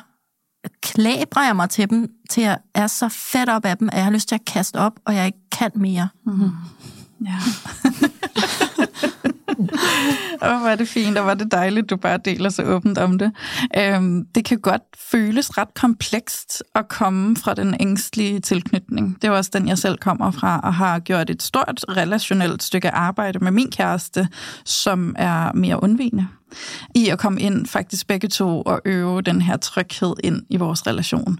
[0.81, 4.03] klæber jeg mig til dem, til jeg er så fedt op af dem, at jeg
[4.03, 6.09] har lyst til at kaste op, og jeg ikke kan mere.
[6.25, 6.51] Mm.
[7.25, 7.35] Ja.
[10.41, 13.17] og hvor er det fint, og var det dejligt, du bare deler så åbent om
[13.17, 13.31] det.
[13.77, 19.17] Øhm, det kan godt føles ret komplekst at komme fra den ængstlige tilknytning.
[19.21, 22.91] Det er også den, jeg selv kommer fra, og har gjort et stort relationelt stykke
[22.91, 24.27] arbejde med min kæreste,
[24.65, 26.27] som er mere undvigende
[26.95, 30.87] i at komme ind faktisk begge to og øve den her tryghed ind i vores
[30.87, 31.39] relation.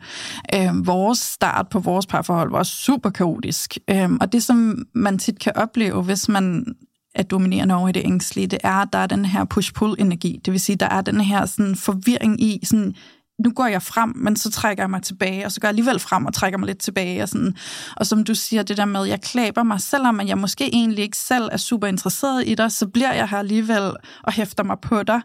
[0.56, 5.40] Øhm, vores start på vores parforhold var super kaotisk, øhm, og det som man tit
[5.40, 6.66] kan opleve, hvis man
[7.16, 10.40] er dominerende over i det ængstlige, det er, at der er den her push-pull-energi.
[10.46, 12.96] Det vil sige, der er den her sådan, forvirring i, sådan,
[13.44, 16.00] nu går jeg frem, men så trækker jeg mig tilbage, og så går jeg alligevel
[16.00, 17.24] frem og trækker mig lidt tilbage.
[17.24, 17.56] Og, sådan.
[17.96, 21.18] og som du siger, det der med, jeg klæber mig, selvom jeg måske egentlig ikke
[21.18, 23.92] selv er super interesseret i dig, så bliver jeg her alligevel
[24.24, 25.22] og hæfter mig på dig.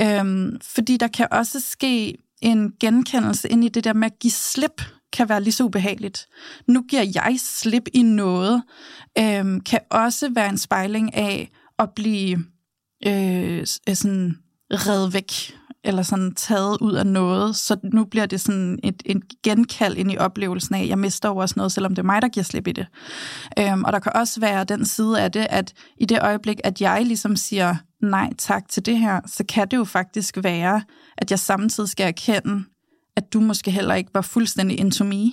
[0.00, 4.30] Øhm, fordi der kan også ske en genkendelse ind i det der med at give
[4.30, 4.82] slip
[5.14, 6.26] kan være lige så ubehageligt.
[6.66, 8.62] Nu giver jeg slip i noget,
[9.18, 12.44] øhm, kan også være en spejling af at blive
[13.06, 14.38] øh, øh sådan
[14.70, 19.22] reddet væk, eller sådan taget ud af noget, så nu bliver det sådan et, et
[19.42, 22.22] genkald ind i oplevelsen af, at jeg mister over også noget, selvom det er mig,
[22.22, 22.86] der giver slip i det.
[23.58, 26.80] Øhm, og der kan også være den side af det, at i det øjeblik, at
[26.80, 30.82] jeg ligesom siger nej tak til det her, så kan det jo faktisk være,
[31.18, 32.64] at jeg samtidig skal erkende,
[33.16, 35.32] at du måske heller ikke var fuldstændig into me.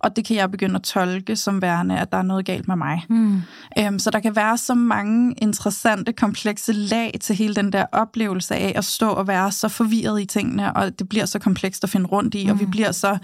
[0.00, 2.76] Og det kan jeg begynde at tolke som værende, at der er noget galt med
[2.76, 3.04] mig.
[3.08, 3.40] Mm.
[3.78, 8.54] Øhm, så der kan være så mange interessante, komplekse lag til hele den der oplevelse
[8.54, 11.90] af at stå og være så forvirret i tingene, og det bliver så komplekst at
[11.90, 12.50] finde rundt i, mm.
[12.50, 12.70] og vi mm.
[12.70, 13.18] bliver så...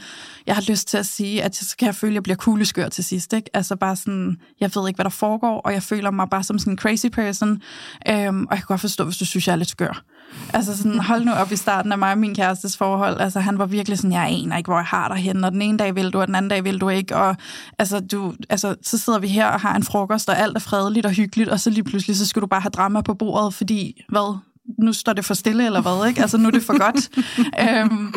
[0.47, 2.89] Jeg har lyst til at sige, at så kan jeg føle, at jeg bliver kugleskør
[2.89, 3.33] til sidst.
[3.33, 3.51] Ikke?
[3.55, 6.59] Altså bare sådan, jeg ved ikke, hvad der foregår, og jeg føler mig bare som
[6.59, 7.63] sådan en crazy person,
[8.09, 10.05] øhm, og jeg kan godt forstå, hvis du synes, jeg er lidt skør.
[10.53, 13.21] Altså sådan, hold nu op i starten af mig og min kærestes forhold.
[13.21, 15.63] Altså han var virkelig sådan, jeg aner ikke, hvor jeg har dig hen, og den
[15.63, 17.17] ene dag vil du, og den anden dag vil du ikke.
[17.17, 17.37] Og
[17.79, 21.07] altså, du, altså, så sidder vi her og har en frokost, og alt er fredeligt
[21.07, 24.05] og hyggeligt, og så lige pludselig, så skal du bare have drama på bordet, fordi,
[24.09, 24.39] hvad,
[24.79, 26.21] nu står det for stille, eller hvad, ikke?
[26.21, 27.11] Altså, nu er det for godt.
[27.71, 28.15] øhm,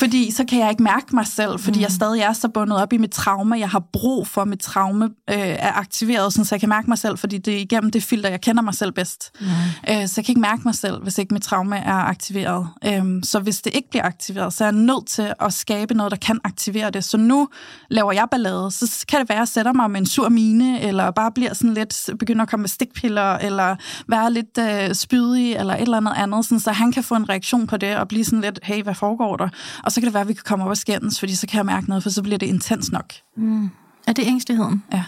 [0.00, 1.82] fordi så kan jeg ikke mærke mig selv, fordi mm.
[1.82, 3.58] jeg stadig er så bundet op i mit traume.
[3.58, 6.98] Jeg har brug for, at mit traume øh, er aktiveret, så jeg kan mærke mig
[6.98, 9.30] selv, fordi det er igennem det filter, jeg kender mig selv bedst.
[9.40, 9.46] Mm.
[9.88, 12.68] Øh, så jeg kan ikke mærke mig selv, hvis ikke mit traume er aktiveret.
[12.84, 16.10] Øh, så hvis det ikke bliver aktiveret, så er jeg nødt til at skabe noget,
[16.10, 17.04] der kan aktivere det.
[17.04, 17.48] Så nu
[17.90, 20.80] laver jeg ballade, så kan det være, at jeg sætter mig med en sur mine,
[20.80, 23.76] eller bare bliver sådan lidt, begynder at komme med stikpiller, eller
[24.08, 27.28] være lidt øh, spydig, eller et eller andet andet, sådan, så han kan få en
[27.28, 29.48] reaktion på det, og blive sådan lidt, hey, hvad foregår der?
[29.90, 31.56] Og så kan det være, at vi kan komme op og skændes, fordi så kan
[31.56, 33.12] jeg mærke noget, for så bliver det intens nok.
[33.36, 33.70] Mm.
[34.06, 34.82] Er det ængsteligheden?
[34.92, 35.02] Ja.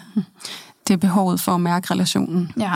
[0.89, 2.53] Det er behovet for at mærke relationen.
[2.59, 2.73] Ja.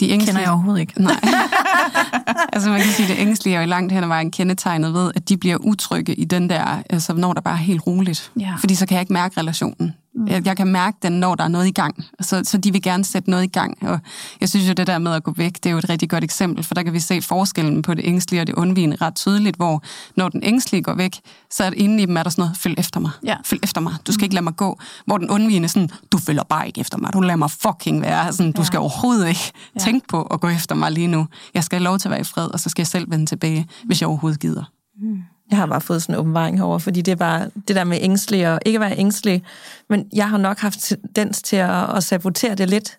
[0.00, 0.18] De ængstlige...
[0.26, 1.02] kender jeg overhovedet ikke.
[1.02, 1.20] Nej.
[2.52, 5.12] altså man kan sige, at det ængstlige er jo langt hen ad vejen kendetegnet ved,
[5.14, 8.32] at de bliver utrygge i den der, altså når der bare er helt roligt.
[8.40, 8.54] Ja.
[8.58, 9.94] Fordi så kan jeg ikke mærke relationen.
[10.14, 10.26] Mm.
[10.26, 12.04] Jeg, jeg kan mærke den, når der er noget i gang.
[12.20, 13.78] Så, så de vil gerne sætte noget i gang.
[13.82, 14.00] Og
[14.40, 16.24] jeg synes jo, det der med at gå væk, det er jo et rigtig godt
[16.24, 19.56] eksempel, for der kan vi se forskellen på det ængstlige og det undvigende ret tydeligt,
[19.56, 19.82] hvor
[20.16, 21.20] når den ængstlige går væk,
[21.50, 23.36] så er det inde i dem er der sådan noget, følg efter mig, ja.
[23.44, 24.24] følg efter mig, du skal mm.
[24.24, 24.78] ikke lade mig gå.
[25.06, 28.32] Hvor den undvigende sådan, du følger bare ikke efter mig, du lader mig fucking være.
[28.32, 28.66] Sådan, du ja.
[28.66, 29.80] skal overhovedet ikke ja.
[29.80, 31.26] tænke på at gå efter mig lige nu.
[31.54, 33.26] Jeg skal have lov til at være i fred, og så skal jeg selv vende
[33.26, 34.64] tilbage, hvis jeg overhovedet gider.
[35.02, 35.22] Mm.
[35.50, 38.52] Jeg har bare fået sådan en åbenbaring herover, fordi det bare det der med ængstelig
[38.52, 39.42] og ikke være ængstelig.
[39.88, 42.98] Men jeg har nok haft tendens til at, at sabotere det lidt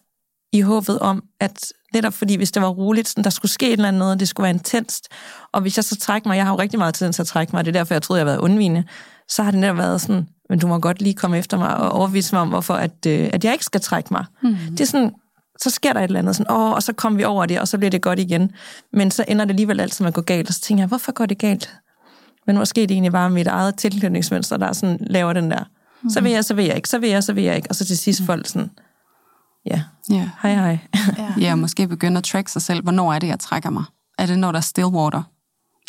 [0.53, 3.71] i håbet om, at netop fordi hvis det var roligt, sådan, der skulle ske et
[3.71, 5.07] eller andet, det skulle være intenst,
[5.53, 7.55] og hvis jeg så trækker mig, jeg har jo rigtig meget tendens til at trække
[7.55, 8.83] mig, det er derfor, jeg troede, jeg havde været undvigende,
[9.27, 11.91] så har det netop været sådan, men du må godt lige komme efter mig og
[11.91, 14.25] overvise mig om, hvorfor at, øh, at jeg ikke skal trække mig.
[14.43, 14.55] Mm.
[14.71, 15.11] Det er sådan,
[15.61, 17.67] så sker der et eller andet, sådan, Åh, og så kommer vi over det, og
[17.67, 18.51] så bliver det godt igen.
[18.93, 21.11] Men så ender det alligevel altid med at gå galt, og så tænker jeg, hvorfor
[21.11, 21.73] går det galt?
[22.47, 25.63] Men måske det egentlig bare mit eget tilknytningsmønster, der sådan laver den der.
[26.01, 26.09] Mm.
[26.09, 27.69] Så vil jeg, så vil jeg ikke, så vil jeg, så vil jeg ikke.
[27.69, 28.25] Og så til sidst mm.
[28.25, 28.71] folk sådan,
[29.65, 30.29] ja, ja.
[30.41, 30.79] hej hej.
[31.17, 31.33] ja.
[31.47, 32.83] ja, måske begynde at track sig selv.
[32.83, 33.83] Hvornår er det, jeg trækker mig?
[34.17, 35.23] Er det, når der er still water?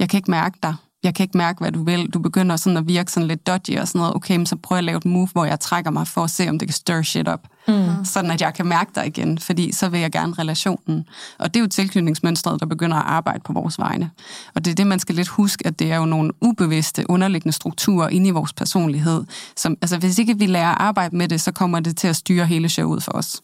[0.01, 0.75] Jeg kan ikke mærke dig.
[1.03, 2.07] Jeg kan ikke mærke, hvad du vil.
[2.07, 4.15] Du begynder sådan at virke sådan lidt dodgy og sådan noget.
[4.15, 6.31] Okay, men så prøver jeg at lave et move, hvor jeg trækker mig for at
[6.31, 7.47] se, om det kan stir shit op.
[7.69, 8.05] Mm.
[8.05, 11.05] Sådan at jeg kan mærke dig igen, fordi så vil jeg gerne relationen.
[11.39, 14.11] Og det er jo tilknytningsmønstret, der begynder at arbejde på vores vegne.
[14.55, 17.53] Og det er det, man skal lidt huske, at det er jo nogle ubevidste, underliggende
[17.53, 19.25] strukturer inde i vores personlighed.
[19.57, 22.17] Som, altså hvis ikke vi lærer at arbejde med det, så kommer det til at
[22.17, 23.41] styre hele showet for os.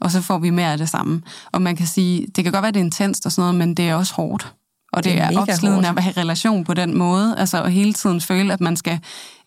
[0.00, 1.22] Og så får vi mere af det samme.
[1.52, 3.74] Og man kan sige, det kan godt være, det er intenst og sådan noget, men
[3.74, 4.54] det er også hårdt.
[4.92, 7.92] Og det, det er, er opslidende at have relation på den måde, altså at hele
[7.92, 9.00] tiden føle, at man skal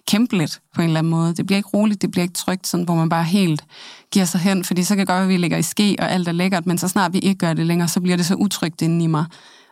[0.07, 1.35] kæmpe lidt på en eller anden måde.
[1.35, 3.63] Det bliver ikke roligt, det bliver ikke trygt, sådan, hvor man bare helt
[4.11, 6.11] giver sig hen, fordi så kan det godt være, at vi ligger i ske, og
[6.11, 8.35] alt er lækkert, men så snart vi ikke gør det længere, så bliver det så
[8.35, 9.25] utrygt inde i mig.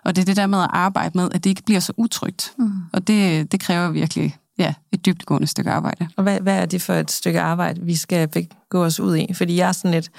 [0.05, 2.53] Og det er det der med at arbejde med, at det ikke bliver så utrygt.
[2.57, 2.71] Mm.
[2.93, 6.07] Og det, det kræver virkelig ja, et dybtegående stykke arbejde.
[6.17, 8.29] Og hvad, hvad er det for et stykke arbejde, vi skal
[8.69, 9.33] gå os ud i?
[9.33, 10.09] Fordi jeg er sådan lidt,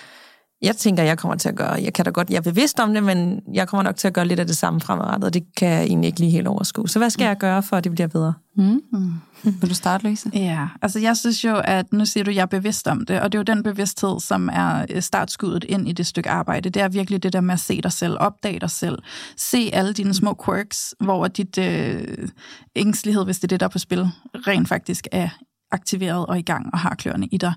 [0.62, 2.94] jeg tænker, jeg kommer til at gøre, jeg kan da godt, jeg er bevidst om
[2.94, 5.42] det, men jeg kommer nok til at gøre lidt af det samme fremadrettet, og det
[5.56, 6.88] kan jeg egentlig ikke lige helt overskue.
[6.88, 7.28] Så hvad skal mm.
[7.28, 8.34] jeg gøre, for at det bliver bedre?
[8.56, 8.80] Mm.
[8.92, 9.12] Mm.
[9.42, 10.30] Vil du starte, Louise?
[10.34, 13.20] Ja, altså jeg synes jo, at nu siger du, at jeg er bevidst om det,
[13.20, 16.70] og det er jo den bevidsthed, som er øh, startskuddet ind i det stykke arbejde.
[16.70, 18.98] Det er virkelig det der med at se dig selv, opdage dig selv,
[19.36, 22.28] se alle dine små quirks, hvor dit øh,
[22.76, 25.28] ængstelighed, hvis det er det, der er på spil, rent faktisk er
[25.72, 27.54] aktiveret og i gang og har kløerne i dig.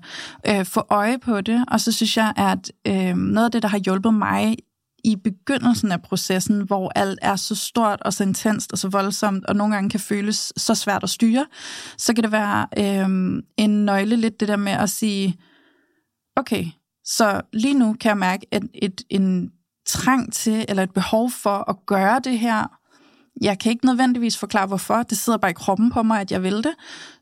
[0.48, 3.68] Øh, få øje på det, og så synes jeg, at øh, noget af det, der
[3.68, 4.56] har hjulpet mig
[5.04, 9.46] i begyndelsen af processen, hvor alt er så stort og så intenst og så voldsomt,
[9.46, 11.46] og nogle gange kan føles så svært at styre,
[11.98, 15.38] så kan det være øh, en nøgle lidt det der med at sige,
[16.36, 16.66] okay,
[17.04, 19.52] så lige nu kan jeg mærke at et, en
[19.86, 22.78] trang til, eller et behov for at gøre det her,
[23.40, 25.02] jeg kan ikke nødvendigvis forklare, hvorfor.
[25.02, 26.74] Det sidder bare i kroppen på mig, at jeg vil det.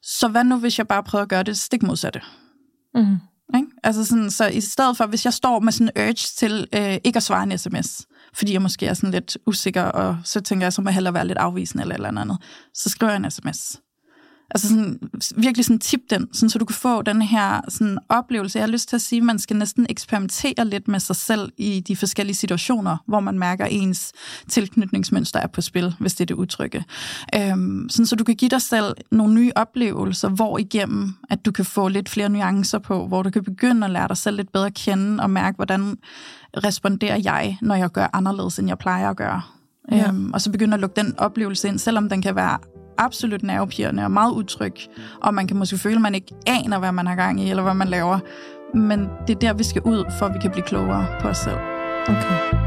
[0.02, 2.20] Så hvad nu, hvis jeg bare prøver at gøre det stik modsatte?
[2.94, 3.16] Mm.
[3.54, 3.68] Ikke?
[3.82, 6.98] Altså sådan, så i stedet for, hvis jeg står med sådan en urge til øh,
[7.04, 10.66] ikke at svare en sms, fordi jeg måske er sådan lidt usikker, og så tænker
[10.66, 12.38] jeg, så må jeg hellere være lidt afvisende eller eller andet,
[12.74, 13.80] så skriver jeg en sms.
[14.50, 14.98] Altså sådan,
[15.36, 18.58] virkelig sådan tip den, sådan, så du kan få den her sådan, oplevelse.
[18.58, 21.52] Jeg har lyst til at sige, at man skal næsten eksperimentere lidt med sig selv
[21.56, 24.12] i de forskellige situationer, hvor man mærker, ens
[24.48, 26.84] tilknytningsmønster er på spil, hvis det er det udtrykke.
[27.34, 31.52] Øhm, sådan, så du kan give dig selv nogle nye oplevelser, hvor igennem, at du
[31.52, 34.52] kan få lidt flere nuancer på, hvor du kan begynde at lære dig selv lidt
[34.52, 35.96] bedre at kende og mærke, hvordan
[36.56, 39.42] responderer jeg, når jeg gør anderledes, end jeg plejer at gøre.
[39.90, 40.08] Ja.
[40.08, 42.58] Øhm, og så begynde at lukke den oplevelse ind, selvom den kan være
[42.98, 44.74] absolut nervepirrende og meget utryg,
[45.22, 47.62] og man kan måske føle, at man ikke aner, hvad man har gang i, eller
[47.62, 48.18] hvad man laver.
[48.74, 51.38] Men det er der, vi skal ud, for at vi kan blive klogere på os
[51.38, 51.58] selv.
[52.08, 52.64] Okay.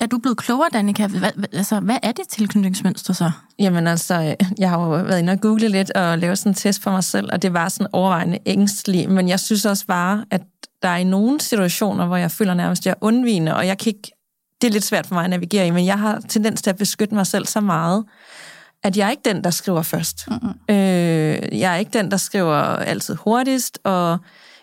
[0.00, 1.06] Er du blevet klogere, Danika?
[1.06, 3.30] Hvad, altså, hvad er det tilknytningsmønster så?
[3.58, 6.82] Jamen altså, jeg har jo været inde og google lidt og lavet sådan en test
[6.82, 10.42] for mig selv, og det var sådan overvejende ængstelig, men jeg synes også bare, at
[10.82, 13.78] der er i nogle situationer, hvor jeg føler nærmest, at jeg er undvigende, og jeg
[13.78, 14.15] kan ikke
[14.60, 16.76] det er lidt svært for mig at navigere i, men jeg har tendens til at
[16.76, 18.04] beskytte mig selv så meget,
[18.82, 20.28] at jeg er ikke den, der skriver først.
[20.30, 20.74] Mm-hmm.
[20.74, 24.18] Øh, jeg er ikke den, der skriver altid hurtigst, og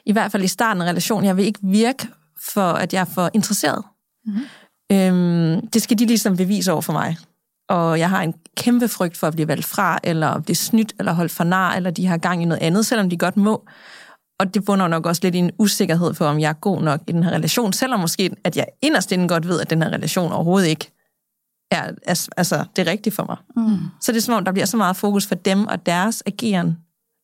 [0.05, 2.07] i hvert fald i starten af relationen, jeg vil ikke virke
[2.53, 3.83] for, at jeg er for interesseret.
[4.25, 4.43] Mm-hmm.
[4.91, 7.17] Øhm, det skal de ligesom bevise over for mig.
[7.69, 11.13] Og jeg har en kæmpe frygt for at blive valgt fra, eller blive snydt, eller
[11.13, 13.65] holdt for nar, eller de har gang i noget andet, selvom de godt må
[14.43, 17.01] og det bunder nok også lidt i en usikkerhed for, om jeg er god nok
[17.07, 19.89] i den her relation, selvom måske, at jeg inderst inden godt ved, at den her
[19.89, 20.91] relation overhovedet ikke
[21.71, 23.37] er, er altså, det er rigtigt for mig.
[23.55, 23.77] Mm.
[24.01, 26.77] Så det er som om, der bliver så meget fokus for dem og deres ageren,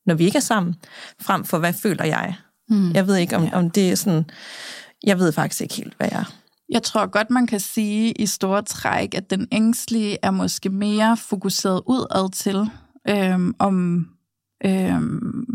[0.06, 0.76] når vi ikke er sammen,
[1.22, 2.36] frem for, hvad føler jeg?
[2.70, 2.92] Mm.
[2.92, 4.26] Jeg ved ikke, om, om det er sådan...
[5.04, 6.34] Jeg ved faktisk ikke helt, hvad jeg er.
[6.70, 11.18] Jeg tror godt, man kan sige i store træk, at den ængstlige er måske mere
[11.18, 12.70] fokuseret udad til,
[13.10, 14.08] øhm, om
[14.66, 15.02] Øh,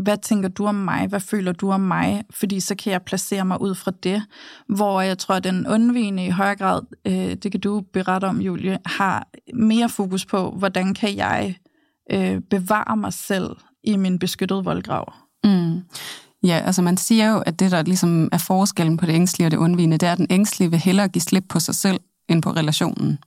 [0.03, 1.07] hvad tænker du om mig?
[1.07, 2.23] Hvad føler du om mig?
[2.39, 4.23] Fordi så kan jeg placere mig ud fra det.
[4.69, 8.41] Hvor jeg tror, at den undvigende i højere grad, øh, det kan du berette om,
[8.41, 11.55] Julie, har mere fokus på, hvordan kan jeg
[12.11, 15.13] øh, bevare mig selv i min beskyttede voldgrav.
[15.43, 15.81] Mm.
[16.43, 19.51] Ja, altså man siger jo, at det, der ligesom er forskellen på det ængstlige og
[19.51, 22.41] det undvigende, det er, at den ængstlige vil hellere give slip på sig selv, end
[22.41, 23.17] på relationen.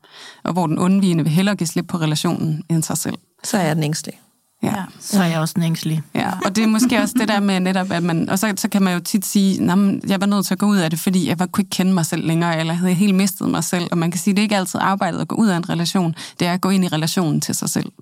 [0.45, 3.15] Og hvor den undvigende vil hellere give slip på relationen, end sig selv.
[3.45, 4.21] Så er den ængstelig.
[4.63, 4.69] Ja.
[4.69, 4.85] ja.
[5.01, 6.03] Så er jeg også en ængstelig.
[6.15, 8.69] Ja, og det er måske også det der med netop, at man, og så, så
[8.69, 9.79] kan man jo tit sige, at
[10.11, 11.93] jeg var nødt til at gå ud af det, fordi jeg var, kunne ikke kende
[11.95, 13.89] mig selv længere, eller jeg havde helt mistet mig selv.
[13.91, 15.69] Og man kan sige, at det er ikke altid arbejdet at gå ud af en
[15.69, 17.93] relation, det er at gå ind i relationen til sig selv.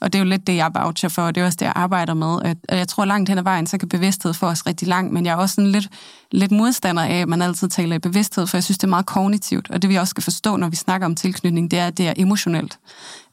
[0.00, 1.72] Og det er jo lidt det, jeg voucher for, og det er også det, jeg
[1.76, 2.38] arbejder med.
[2.44, 5.26] At, jeg tror, langt hen ad vejen, så kan bevidsthed få os rigtig langt, men
[5.26, 5.88] jeg er også sådan lidt,
[6.32, 9.06] lidt modstander af, at man altid taler i bevidsthed, for jeg synes, det er meget
[9.06, 11.98] kognitivt, og det vi også skal forstå, når vi snakker om tilknytning, det er, at
[11.98, 12.78] det er emotionelt.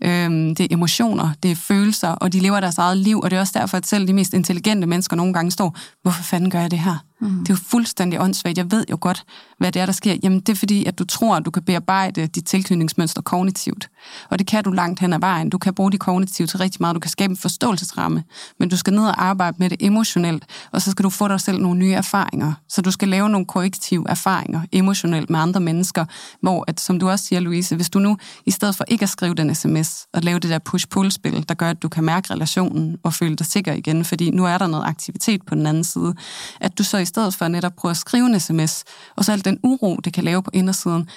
[0.03, 3.37] Øhm, det er emotioner, det er følelser, og de lever deres eget liv, og det
[3.37, 6.59] er også derfor, at selv de mest intelligente mennesker nogle gange står, hvorfor fanden gør
[6.59, 7.08] jeg det her?
[7.21, 7.39] Mm.
[7.39, 8.57] Det er jo fuldstændig åndssvagt.
[8.57, 9.23] Jeg ved jo godt,
[9.57, 10.15] hvad det er, der sker.
[10.23, 13.89] Jamen, det er fordi, at du tror, at du kan bearbejde dit tilknytningsmønster kognitivt.
[14.29, 15.49] Og det kan du langt hen ad vejen.
[15.49, 16.95] Du kan bruge det kognitivt til rigtig meget.
[16.95, 18.23] Du kan skabe en forståelsesramme.
[18.59, 20.45] Men du skal ned og arbejde med det emotionelt.
[20.71, 22.53] Og så skal du få dig selv nogle nye erfaringer.
[22.69, 26.05] Så du skal lave nogle korrektive erfaringer emotionelt med andre mennesker.
[26.41, 29.09] Hvor, at, som du også siger, Louise, hvis du nu, i stedet for ikke at
[29.09, 32.97] skrive den sms, og lave det der push-pull-spil, der gør, at du kan mærke relationen
[33.03, 36.13] og føle dig sikker igen, fordi nu er der noget aktivitet på den anden side,
[36.61, 38.83] at du så i stedet for netop prøve at skrive en sms,
[39.15, 41.09] og så al den uro, det kan lave på indersiden,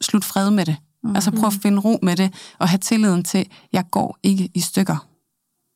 [0.00, 0.76] slut fred med det.
[1.02, 1.16] Mm-hmm.
[1.16, 4.60] Altså prøv at finde ro med det, og have tilliden til, jeg går ikke i
[4.60, 5.06] stykker.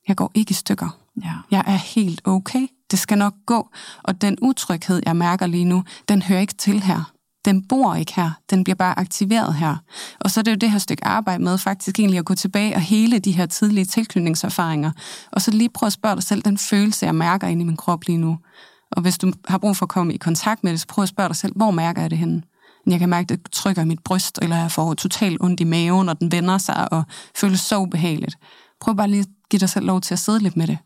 [0.09, 0.99] Jeg går ikke i stykker.
[1.25, 1.33] Ja.
[1.51, 2.67] Jeg er helt okay.
[2.91, 3.69] Det skal nok gå.
[4.03, 7.13] Og den utryghed, jeg mærker lige nu, den hører ikke til her.
[7.45, 8.31] Den bor ikke her.
[8.51, 9.77] Den bliver bare aktiveret her.
[10.21, 12.75] Og så er det jo det her stykke arbejde med faktisk egentlig at gå tilbage
[12.75, 14.91] og hele de her tidlige tilknytningserfaringer.
[15.33, 17.77] Og så lige prøve at spørge dig selv, den følelse, jeg mærker inde i min
[17.77, 18.39] krop lige nu.
[18.91, 21.09] Og hvis du har brug for at komme i kontakt med det, så prøv at
[21.09, 22.43] spørge dig selv, hvor mærker jeg det henne?
[22.87, 25.65] Jeg kan mærke, at det trykker i mit bryst, eller jeg får totalt ondt i
[25.65, 27.03] maven, og den vender sig og
[27.37, 28.37] føles så ubehageligt.
[28.81, 30.79] Prøv bare lige at give dig selv lov til at sidde lidt med det.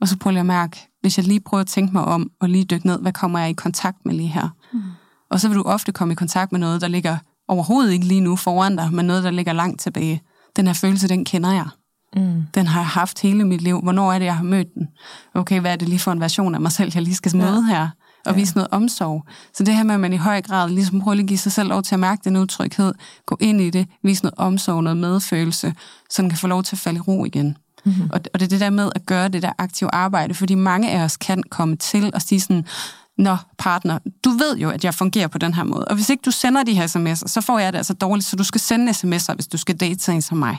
[0.00, 2.48] Og så prøv lige at mærke, hvis jeg lige prøver at tænke mig om, og
[2.48, 4.48] lige dykke ned, hvad kommer jeg i kontakt med lige her?
[4.72, 4.82] Mm.
[5.30, 8.20] Og så vil du ofte komme i kontakt med noget, der ligger overhovedet ikke lige
[8.20, 10.22] nu foran dig, men noget, der ligger langt tilbage.
[10.56, 11.66] Den her følelse, den kender jeg.
[12.16, 12.42] Mm.
[12.54, 13.80] Den har jeg haft hele mit liv.
[13.80, 14.88] Hvornår er det, jeg har mødt den?
[15.34, 17.64] Okay, hvad er det lige for en version af mig selv, jeg lige skal møde
[17.68, 17.74] ja.
[17.74, 17.88] her?
[18.26, 18.38] Og ja.
[18.38, 19.24] vise noget omsorg.
[19.54, 21.68] Så det her med, at man i høj grad ligesom prøver at give sig selv
[21.68, 22.94] lov til at mærke den utryghed,
[23.26, 25.74] gå ind i det, vise noget omsorg, noget medfølelse,
[26.10, 27.56] så den kan få lov til at falde i ro igen.
[27.84, 28.10] Mm-hmm.
[28.12, 30.90] Og, og det er det der med at gøre det der aktive arbejde, fordi mange
[30.90, 32.66] af os kan komme til at sige sådan,
[33.18, 36.22] Nå, partner, du ved jo, at jeg fungerer på den her måde, og hvis ikke
[36.24, 38.92] du sender de her sms'er, så får jeg det altså dårligt, så du skal sende
[38.92, 40.58] sms'er, hvis du skal date en som mig.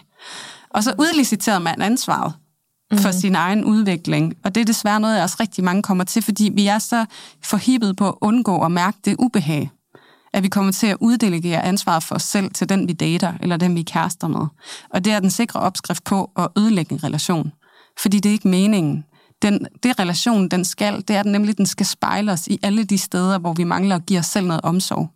[0.74, 2.34] Og så udliciterer man ansvaret
[2.94, 3.20] for mm.
[3.20, 4.34] sin egen udvikling.
[4.44, 7.06] Og det er desværre noget, jeg også rigtig mange kommer til, fordi vi er så
[7.44, 9.72] forhippet på at undgå at mærke det ubehag,
[10.34, 13.58] at vi kommer til at uddelegere ansvaret for os selv til den, vi dater, eller
[13.58, 14.48] den, vi er kærester med.
[14.90, 17.52] Og det er den sikre opskrift på at ødelægge en relation.
[18.00, 19.04] Fordi det er ikke meningen.
[19.42, 22.84] Den, det relation, den skal, det er den nemlig, den skal spejle os i alle
[22.84, 25.10] de steder, hvor vi mangler at give os selv noget omsorg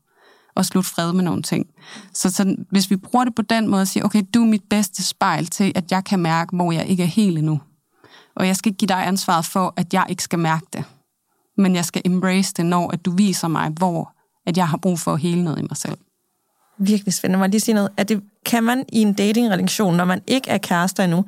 [0.57, 1.67] og slutte fred med nogle ting.
[2.13, 4.63] Så, så hvis vi bruger det på den måde og siger, okay, du er mit
[4.69, 7.59] bedste spejl til, at jeg kan mærke, hvor jeg ikke er helt endnu.
[8.35, 10.83] Og jeg skal ikke give dig ansvaret for, at jeg ikke skal mærke det.
[11.57, 14.13] Men jeg skal embrace det, når at du viser mig, hvor
[14.45, 15.97] at jeg har brug for at hele noget i mig selv.
[16.77, 17.37] Virkelig spændende.
[17.37, 17.89] Må jeg lige sige noget?
[17.97, 21.25] At det, kan man i en datingrelation, når man ikke er kærester endnu,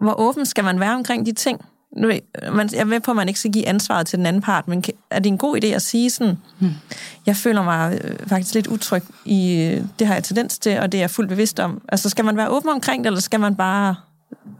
[0.00, 1.64] hvor åben skal man være omkring de ting?
[1.96, 2.12] Nu,
[2.52, 4.68] man, jeg er med på, at man ikke skal give ansvaret til den anden part,
[4.68, 6.70] men er det en god idé at sige sådan, hmm.
[7.26, 10.92] jeg føler mig øh, faktisk lidt utryg i, øh, det har jeg tendens til, og
[10.92, 11.82] det er jeg fuldt bevidst om.
[11.88, 13.94] Altså, skal man være åben omkring det, eller skal man bare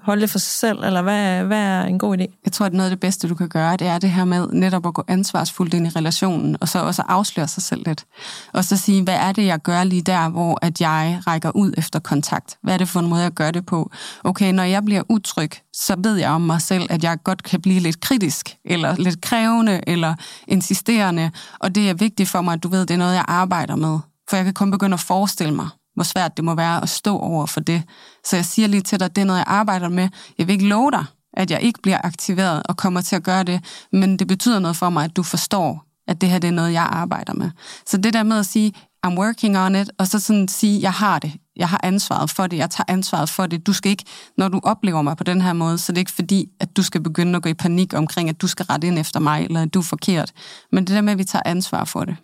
[0.03, 2.41] holde det for sig selv, eller hvad, hvad er en god idé?
[2.45, 4.47] Jeg tror, at noget af det bedste, du kan gøre, det er det her med
[4.53, 8.05] netop at gå ansvarsfuldt ind i relationen, og så også afsløre sig selv lidt.
[8.53, 11.73] Og så sige, hvad er det, jeg gør lige der, hvor at jeg rækker ud
[11.77, 12.59] efter kontakt?
[12.63, 13.91] Hvad er det for en måde, jeg gør det på?
[14.25, 17.61] Okay, når jeg bliver utryg, så ved jeg om mig selv, at jeg godt kan
[17.61, 20.15] blive lidt kritisk, eller lidt krævende, eller
[20.49, 21.31] insisterende,
[21.61, 23.99] og det er vigtigt for mig, at du ved, det er noget, jeg arbejder med.
[24.31, 27.19] For jeg kan kun begynde at forestille mig, hvor svært det må være at stå
[27.19, 27.83] over for det.
[28.25, 30.09] Så jeg siger lige til dig, det er noget, jeg arbejder med.
[30.39, 33.45] Jeg vil ikke love dig, at jeg ikke bliver aktiveret og kommer til at gøre
[33.45, 36.53] det, men det betyder noget for mig, at du forstår, at det her det er
[36.53, 37.51] noget, jeg arbejder med.
[37.87, 38.73] Så det der med at sige,
[39.07, 42.47] I'm working on it, og så sådan sige, jeg har det, jeg har ansvaret for
[42.47, 43.67] det, jeg tager ansvaret for det.
[43.67, 44.05] Du skal ikke,
[44.39, 46.83] når du oplever mig på den her måde, så det er ikke fordi, at du
[46.83, 49.63] skal begynde at gå i panik omkring, at du skal rette ind efter mig, eller
[49.63, 50.33] at du er forkert.
[50.73, 52.17] Men det der med, at vi tager ansvar for det.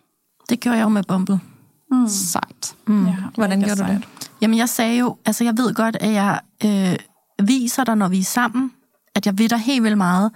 [0.48, 1.40] Det gjorde jeg jo med Bumble.
[1.90, 2.09] Mm.
[2.09, 2.74] Sejt.
[2.87, 3.06] Mm.
[3.06, 4.02] Ja, Hvordan gjorde du det?
[4.46, 6.96] Jamen, jeg sagde jo, altså jeg ved godt, at jeg øh,
[7.46, 8.72] viser dig, når vi er sammen,
[9.14, 10.30] at jeg ved dig helt vildt meget,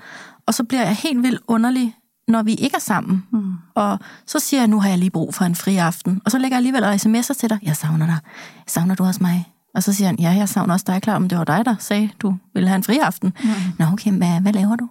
[0.46, 1.96] og så bliver jeg helt vildt underlig,
[2.28, 3.26] når vi ikke er sammen.
[3.32, 3.52] Mm.
[3.74, 6.20] Og så siger jeg, nu har jeg lige brug for en fri aften.
[6.24, 7.58] Og så lægger jeg alligevel sms'er til dig.
[7.62, 8.18] Jeg savner dig.
[8.66, 9.52] Savner du også mig?
[9.74, 11.02] Og så siger han, ja, jeg savner også dig.
[11.02, 13.32] Klar, om det var dig, der sagde, du ville have en fri aften.
[13.44, 13.50] Mm.
[13.78, 14.88] Nå, okay, hvad, hvad laver du?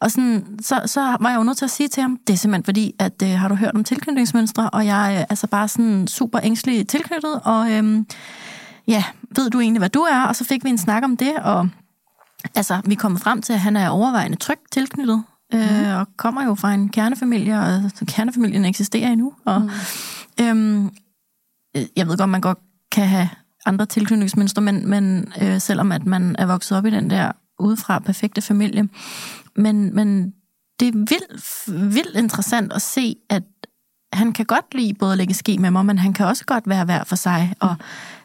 [0.00, 2.36] Og sådan, så, så var jeg jo nødt til at sige til ham, det er
[2.36, 5.68] simpelthen fordi, at øh, har du hørt om tilknytningsmønstre, og jeg er øh, altså bare
[5.68, 8.04] sådan super ængstelig tilknyttet, og øh,
[8.90, 9.04] ja,
[9.36, 10.24] ved du egentlig, hvad du er?
[10.24, 11.68] Og så fik vi en snak om det, og
[12.54, 15.22] altså, vi kom frem til, at han er overvejende trygt tilknyttet,
[15.54, 15.90] øh, mm.
[15.90, 19.32] og kommer jo fra en kernefamilie, og kernefamilien eksisterer endnu.
[19.44, 20.44] Og, mm.
[20.44, 20.90] øhm,
[21.96, 22.58] jeg ved godt, man godt
[22.92, 23.28] kan have
[23.66, 27.98] andre tilknytningsmønstre, men, men øh, selvom at man er vokset op i den der udefra
[27.98, 28.88] perfekte familie,
[29.56, 30.34] men, men
[30.80, 33.42] det er vildt, vildt interessant at se, at
[34.12, 36.68] han kan godt lide både at lægge ski med mig, men han kan også godt
[36.68, 37.76] være hver for sig, og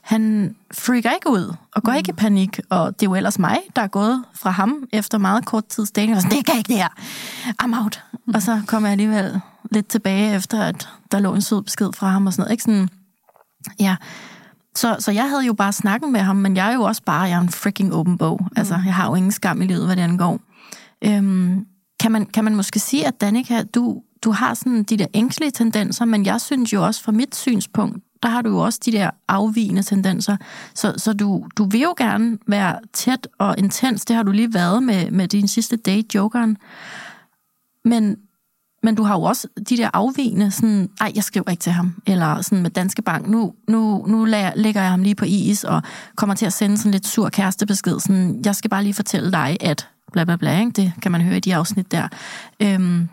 [0.05, 3.57] han freaker ikke ud, og går ikke i panik, og det er jo ellers mig,
[3.75, 6.67] der er gået fra ham efter meget kort tids dating, og sådan, det kan ikke
[6.67, 6.87] det her,
[7.63, 8.03] I'm out.
[8.33, 9.41] Og så kommer jeg alligevel
[9.71, 12.63] lidt tilbage, efter at der lå en sød besked fra ham, og sådan noget, ikke
[12.63, 12.89] sådan,
[13.79, 13.95] ja,
[14.75, 17.21] så, så jeg havde jo bare snakket med ham, men jeg er jo også bare,
[17.21, 18.39] jeg er en freaking åben bog.
[18.55, 20.39] Altså, jeg har jo ingen skam i livet, hvad det angår.
[21.03, 21.65] Øhm,
[21.99, 25.51] kan, man, kan man måske sige, at Danika, du, du har sådan de der ængstlige
[25.51, 28.91] tendenser, men jeg synes jo også fra mit synspunkt, der har du jo også de
[28.91, 30.37] der afvigende tendenser.
[30.73, 34.05] Så, så du, du vil jo gerne være tæt og intens.
[34.05, 36.57] Det har du lige været med, med din sidste date, Jokeren.
[37.85, 38.17] Men,
[38.83, 42.01] men du har jo også de der afvigende, sådan, ej, jeg skriver ikke til ham,
[42.07, 45.81] eller sådan med Danske Bank, nu, nu, nu lægger jeg ham lige på is, og
[46.15, 49.57] kommer til at sende sådan lidt sur kærestebesked, sådan, jeg skal bare lige fortælle dig,
[49.61, 50.71] at bla bla bla, ikke?
[50.71, 52.07] det kan man høre i de afsnit der.
[52.59, 53.09] Øhm,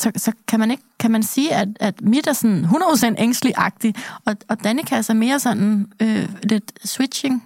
[0.00, 3.94] så, så kan man ikke kan man sige, at, at mit er sådan 100% ængstelig-agtig,
[4.24, 7.44] og, og Danika er mere sådan øh, lidt switching.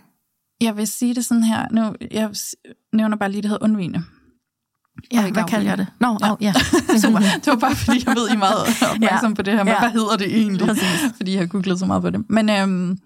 [0.61, 2.30] Jeg vil sige det sådan her, nu, jeg
[2.92, 4.03] nævner bare lige, det hedder undvigende.
[5.12, 5.86] Ja, hvad kalder jeg det?
[6.01, 6.32] Nå, ja.
[6.32, 6.53] Oh, ja.
[7.03, 7.18] Super.
[7.18, 9.34] Det var bare, fordi jeg ved, I er meget opmærksom ja.
[9.34, 9.78] på det her, men ja.
[9.78, 10.66] hvad hedder det egentlig?
[10.66, 11.01] Præcis.
[11.16, 12.30] Fordi jeg har googlet så meget på det.
[12.30, 12.98] Men øhm,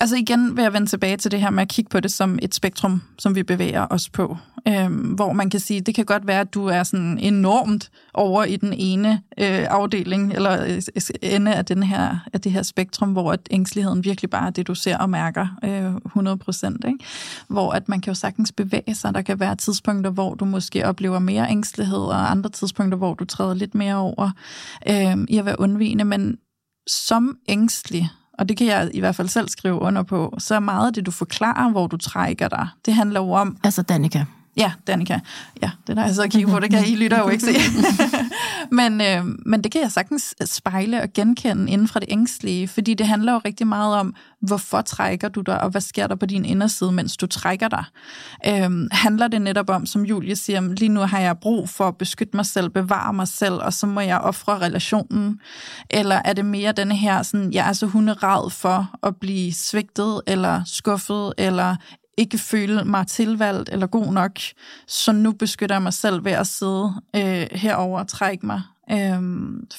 [0.00, 2.38] Altså igen vil jeg vende tilbage til det her med at kigge på det som
[2.42, 4.36] et spektrum, som vi bevæger os på.
[4.68, 8.44] Øhm, hvor man kan sige, det kan godt være, at du er sådan enormt over
[8.44, 10.82] i den ene øh, afdeling, eller øh,
[11.22, 14.66] ende af, den her, af det her spektrum, hvor at ængsteligheden virkelig bare er det,
[14.66, 16.84] du ser og mærker øh, 100 procent.
[17.48, 19.14] Hvor at man kan jo sagtens bevæge sig.
[19.14, 23.24] Der kan være tidspunkter, hvor du måske oplever mere ængstelighed, og andre tidspunkter, hvor du
[23.24, 24.30] træder lidt mere over
[24.88, 26.04] øh, i at være undvigende.
[26.04, 26.38] Men
[26.86, 30.86] som ængstelig, og det kan jeg i hvert fald selv skrive under på, så meget
[30.86, 32.68] af det, du forklarer, hvor du trækker dig.
[32.86, 33.56] Det handler jo om...
[33.64, 34.24] Altså Danica.
[34.58, 35.18] Ja, Danika.
[35.62, 37.52] Ja, det der jeg og kigger på, det kan I lytter jo ikke se.
[38.78, 42.94] men, øh, men det kan jeg sagtens spejle og genkende inden fra det ængstlige, fordi
[42.94, 46.26] det handler jo rigtig meget om, hvorfor trækker du dig, og hvad sker der på
[46.26, 47.84] din inderside, mens du trækker dig.
[48.46, 51.96] Øh, handler det netop om, som Julie siger, lige nu har jeg brug for at
[51.96, 55.40] beskytte mig selv, bevare mig selv, og så må jeg ofre relationen?
[55.90, 60.20] Eller er det mere denne her, sådan, jeg er så hunderad for at blive svigtet,
[60.26, 61.76] eller skuffet, eller
[62.18, 64.32] ikke føle mig tilvalgt eller god nok,
[64.86, 68.62] så nu beskytter jeg mig selv ved at sidde øh, herover og trække mig.
[68.90, 69.22] Øh,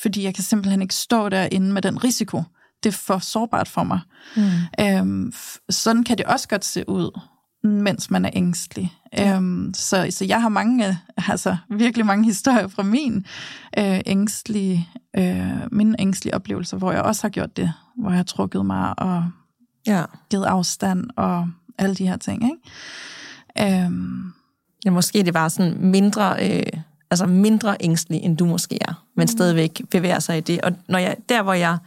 [0.02, 2.44] fordi jeg kan simpelthen ikke stå derinde med den risiko.
[2.84, 4.00] Det er for sårbart for mig.
[4.36, 5.28] Mm.
[5.28, 5.34] Øh,
[5.70, 7.20] sådan kan det også godt se ud,
[7.64, 8.94] mens man er ængstelig.
[9.14, 9.36] Ja.
[9.36, 13.26] Øhm, så, så jeg har mange, altså virkelig mange historier fra min
[13.78, 18.24] øh, ængstlige, øh, mine ængstlige oplevelser, hvor jeg også har gjort det, hvor jeg har
[18.24, 19.26] trukket mig og
[19.88, 20.04] ja.
[20.30, 21.50] givet afstand og
[21.80, 22.44] alle de her ting.
[22.44, 23.84] Ikke?
[23.86, 24.34] Øhm.
[24.86, 29.24] Ja, måske det var sådan mindre, øh, altså mindre ængstelig, end du måske er, men
[29.24, 29.28] mm.
[29.28, 30.62] stadigvæk bevæger sig i det.
[30.62, 31.78] Og når jeg, der, hvor jeg,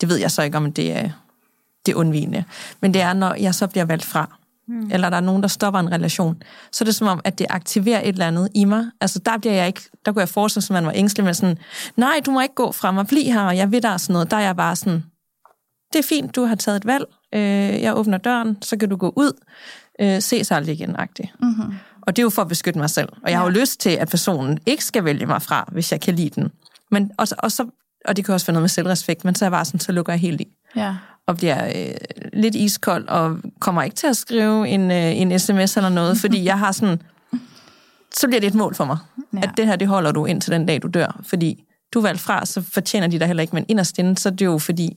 [0.00, 1.10] det ved jeg så ikke, om det er,
[1.86, 2.44] det er undvigende,
[2.80, 4.38] men det er, når jeg så bliver valgt fra,
[4.68, 4.90] mm.
[4.92, 6.42] eller der er nogen, der stopper en relation,
[6.72, 8.86] så er det som om, at det aktiverer et eller andet i mig.
[9.00, 11.34] Altså der bliver jeg ikke, der kunne jeg forestille sig, at man var ængstelig med
[11.34, 11.58] sådan,
[11.96, 14.30] nej, du må ikke gå fra mig, bliv her, og jeg vil der sådan noget.
[14.30, 15.04] Der er jeg bare sådan,
[15.94, 18.96] det er fint, du har taget et valg, øh, jeg åbner døren, så kan du
[18.96, 19.32] gå ud,
[20.00, 20.90] øh, ses aldrig igen.
[20.90, 21.74] Mm-hmm.
[22.02, 23.08] Og det er jo for at beskytte mig selv.
[23.22, 26.00] Og jeg har jo lyst til, at personen ikke skal vælge mig fra, hvis jeg
[26.00, 26.52] kan lide den.
[26.90, 27.66] Men, og, og, så,
[28.04, 29.92] og det kan også være noget med selvrespekt, men så er jeg bare sådan, så
[29.92, 30.48] lukker jeg helt i.
[30.76, 30.94] Ja.
[31.26, 31.94] Og bliver øh,
[32.32, 36.44] lidt iskold, og kommer ikke til at skrive en, øh, en sms eller noget, fordi
[36.44, 37.02] jeg har sådan,
[38.20, 38.98] så bliver det et mål for mig.
[39.32, 39.38] Ja.
[39.42, 41.20] At det her, det holder du indtil den dag, du dør.
[41.26, 41.64] Fordi
[41.94, 44.32] du er valgt fra, så fortjener de dig heller ikke, men inderst inde, så er
[44.32, 44.96] det jo fordi,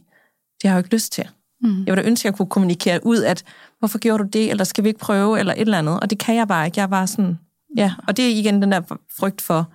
[0.61, 1.27] det har jeg jo ikke lyst til.
[1.61, 1.83] Mm.
[1.85, 3.43] Jeg vil da ønske, at jeg kunne kommunikere ud, at
[3.79, 5.99] hvorfor gjorde du det, eller skal vi ikke prøve, eller et eller andet.
[5.99, 6.79] Og det kan jeg bare ikke.
[6.79, 7.39] Jeg er bare sådan,
[7.77, 7.93] ja.
[8.07, 8.81] Og det er igen den der
[9.19, 9.71] frygt for,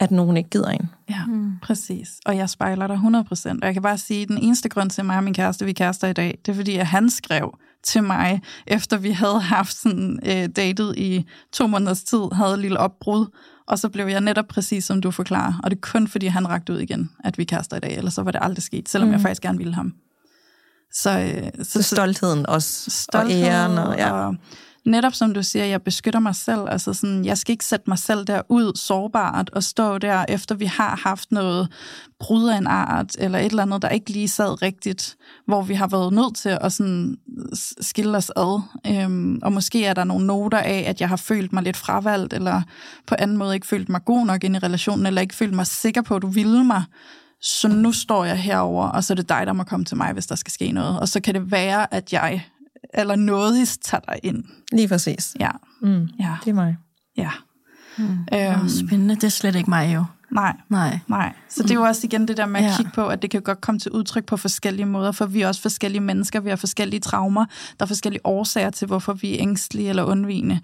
[0.00, 0.90] at nogen ikke gider en.
[1.10, 1.52] Ja, mm.
[1.62, 2.08] præcis.
[2.26, 3.48] Og jeg spejler dig 100%.
[3.62, 5.64] Og jeg kan bare sige, at den eneste grund til, at mig og min kæreste,
[5.64, 9.40] vi kærester i dag, det er fordi, at han skrev til mig, efter vi havde
[9.40, 13.26] haft sådan øh, datet i to måneders tid, havde et lille opbrud,
[13.68, 15.60] og så blev jeg netop præcis, som du forklarer.
[15.64, 18.14] Og det er kun fordi, han rakte ud igen, at vi kærester i dag, ellers
[18.14, 19.12] så var det aldrig sket, selvom mm.
[19.12, 19.94] jeg faktisk gerne ville ham.
[20.92, 23.78] Så, øh, så, så stoltheden også, stolthed, og æren.
[23.78, 24.12] Og, ja.
[24.12, 24.34] og
[24.86, 26.60] netop som du siger, jeg beskytter mig selv.
[26.68, 30.64] Altså sådan, jeg skal ikke sætte mig selv derud sårbart og stå der, efter vi
[30.64, 31.68] har haft noget
[32.20, 35.16] brud af en art, eller et eller andet, der ikke lige sad rigtigt,
[35.46, 37.16] hvor vi har været nødt til at sådan
[37.80, 38.60] skille os ad.
[38.86, 42.32] Øhm, og måske er der nogle noter af, at jeg har følt mig lidt fravalgt,
[42.32, 42.62] eller
[43.06, 45.66] på anden måde ikke følt mig god nok ind i relationen, eller ikke følt mig
[45.66, 46.82] sikker på, at du ville mig
[47.46, 50.12] så nu står jeg herover, og så er det dig, der må komme til mig,
[50.12, 51.00] hvis der skal ske noget.
[51.00, 52.44] Og så kan det være, at jeg
[52.94, 54.44] eller nådigst tager dig ind.
[54.72, 55.36] Lige præcis.
[55.40, 55.50] Ja.
[55.82, 56.36] Mm, ja.
[56.44, 56.76] Det er mig.
[57.16, 57.30] Ja.
[57.98, 58.04] Mm.
[58.04, 60.04] Øhm, oh, spændende, det er slet ikke mig jo.
[60.36, 60.98] Nej, Nej.
[61.08, 61.32] nej.
[61.48, 62.76] Så det er jo også igen det der med at Ja.
[62.76, 65.48] kigge på, at det kan godt komme til udtryk på forskellige måder, for vi er
[65.48, 67.44] også forskellige mennesker, vi har forskellige traumer,
[67.78, 70.60] der er forskellige årsager til, hvorfor vi er ængstelige eller undvigende.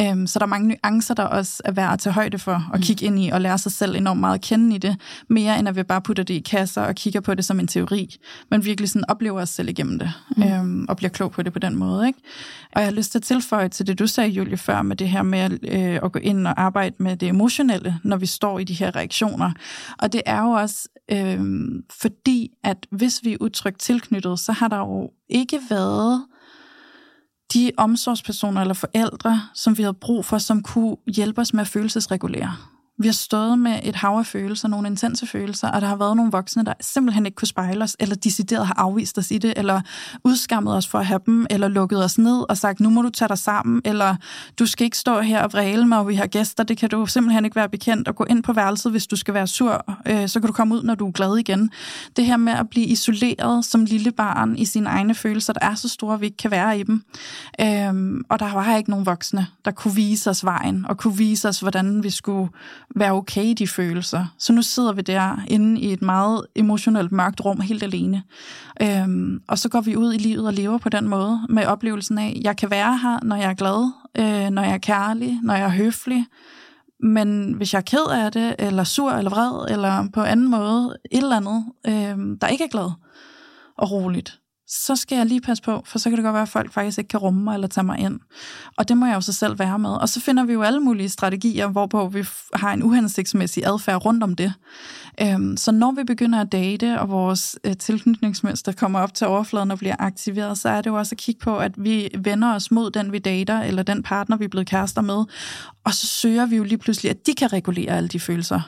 [0.00, 2.80] Øhm, så der er mange nuancer, der også er værd at tage højde for, og
[2.80, 4.96] kigge ind i, og lære sig selv enormt meget at kende i det,
[5.28, 7.66] mere end at vi bare putter det i kasser og kigger på det som en
[7.68, 8.16] teori,
[8.50, 11.58] men virkelig sådan oplever os selv igennem det, øhm, og bliver klog på det på
[11.58, 12.06] den måde.
[12.06, 12.18] Ikke?
[12.72, 15.08] Og jeg har lyst til at tilføje til det, du sagde, Julie, før, med det
[15.08, 18.58] her med at, øh, at gå ind og arbejde med det emotionelle, når vi står
[18.58, 19.13] i de her reaktioner.
[19.98, 21.40] Og det er jo også øh,
[21.90, 26.26] fordi, at hvis vi er utrygt tilknyttet, så har der jo ikke været
[27.54, 31.68] de omsorgspersoner eller forældre, som vi havde brug for, som kunne hjælpe os med at
[31.68, 32.56] følelsesregulere.
[32.98, 36.16] Vi har stået med et hav af følelser, nogle intense følelser, og der har været
[36.16, 39.52] nogle voksne, der simpelthen ikke kunne spejle os, eller decideret har afvist os i det,
[39.56, 39.80] eller
[40.24, 43.10] udskammet os for at have dem, eller lukket os ned og sagt, nu må du
[43.10, 44.16] tage dig sammen, eller
[44.58, 47.06] du skal ikke stå her og vræle mig, og vi har gæster, det kan du
[47.06, 50.28] simpelthen ikke være bekendt, og gå ind på værelset, hvis du skal være sur, øh,
[50.28, 51.70] så kan du komme ud, når du er glad igen.
[52.16, 55.74] Det her med at blive isoleret som lille barn i sine egne følelser, der er
[55.74, 57.02] så store, at vi ikke kan være i dem.
[57.60, 61.48] Øhm, og der var ikke nogen voksne, der kunne vise os vejen, og kunne vise
[61.48, 62.48] os, hvordan vi skulle
[62.96, 64.26] være okay i de følelser.
[64.38, 68.22] Så nu sidder vi der inde i et meget emotionelt mørkt rum helt alene.
[68.82, 72.18] Øhm, og så går vi ud i livet og lever på den måde, med oplevelsen
[72.18, 75.54] af, jeg kan være her, når jeg er glad, øh, når jeg er kærlig, når
[75.54, 76.26] jeg er høflig,
[77.00, 80.96] men hvis jeg er ked af det, eller sur, eller vred, eller på anden måde,
[81.10, 82.90] et eller andet, øh, der ikke er glad
[83.78, 86.48] og roligt, så skal jeg lige passe på, for så kan det godt være, at
[86.48, 88.20] folk faktisk ikke kan rumme mig eller tage mig ind.
[88.78, 89.90] Og det må jeg jo så selv være med.
[89.90, 94.22] Og så finder vi jo alle mulige strategier, hvorpå vi har en uhensigtsmæssig adfærd rundt
[94.22, 94.52] om det.
[95.20, 99.70] Øhm, så når vi begynder at date, og vores øh, tilknytningsmønster kommer op til overfladen
[99.70, 102.70] og bliver aktiveret, så er det jo også at kigge på, at vi vender os
[102.70, 105.24] mod den, vi dater, eller den partner, vi er blevet kærester med.
[105.84, 108.60] Og så søger vi jo lige pludselig, at de kan regulere alle de følelser.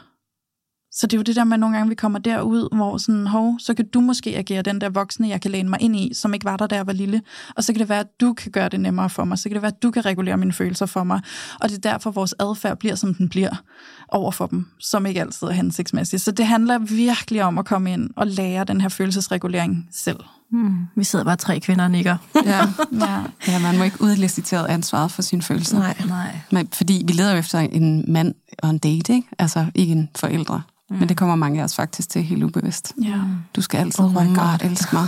[0.97, 3.27] Så det er jo det der med, at nogle gange vi kommer derud, hvor sådan,
[3.27, 6.11] hov, så kan du måske agere den der voksne, jeg kan læne mig ind i,
[6.15, 7.23] som ikke var der, da jeg var lille.
[7.57, 9.39] Og så kan det være, at du kan gøre det nemmere for mig.
[9.39, 11.21] Så kan det være, at du kan regulere mine følelser for mig.
[11.61, 13.63] Og det er derfor, vores adfærd bliver, som den bliver
[14.09, 16.23] over for dem, som ikke altid er hensigtsmæssigt.
[16.23, 20.21] Så det handler virkelig om at komme ind og lære den her følelsesregulering selv.
[20.51, 20.77] Hmm.
[20.97, 22.17] Vi sidder bare tre kvinder og nikker.
[22.47, 22.61] Ja.
[22.93, 23.23] Ja.
[23.49, 25.79] ja, man må ikke udlicitere ansvaret for sine følelser.
[25.79, 25.97] Nej.
[26.09, 26.39] Nej.
[26.51, 29.29] Men, fordi vi leder jo efter en mand og en date, ikke?
[29.39, 30.63] Altså ikke en forældre.
[30.91, 30.97] Mm.
[30.97, 32.93] Men det kommer mange af os faktisk til helt ubevidst.
[33.05, 33.15] Ja.
[33.57, 34.59] Du skal altid Oh my God.
[34.71, 35.07] elske mig.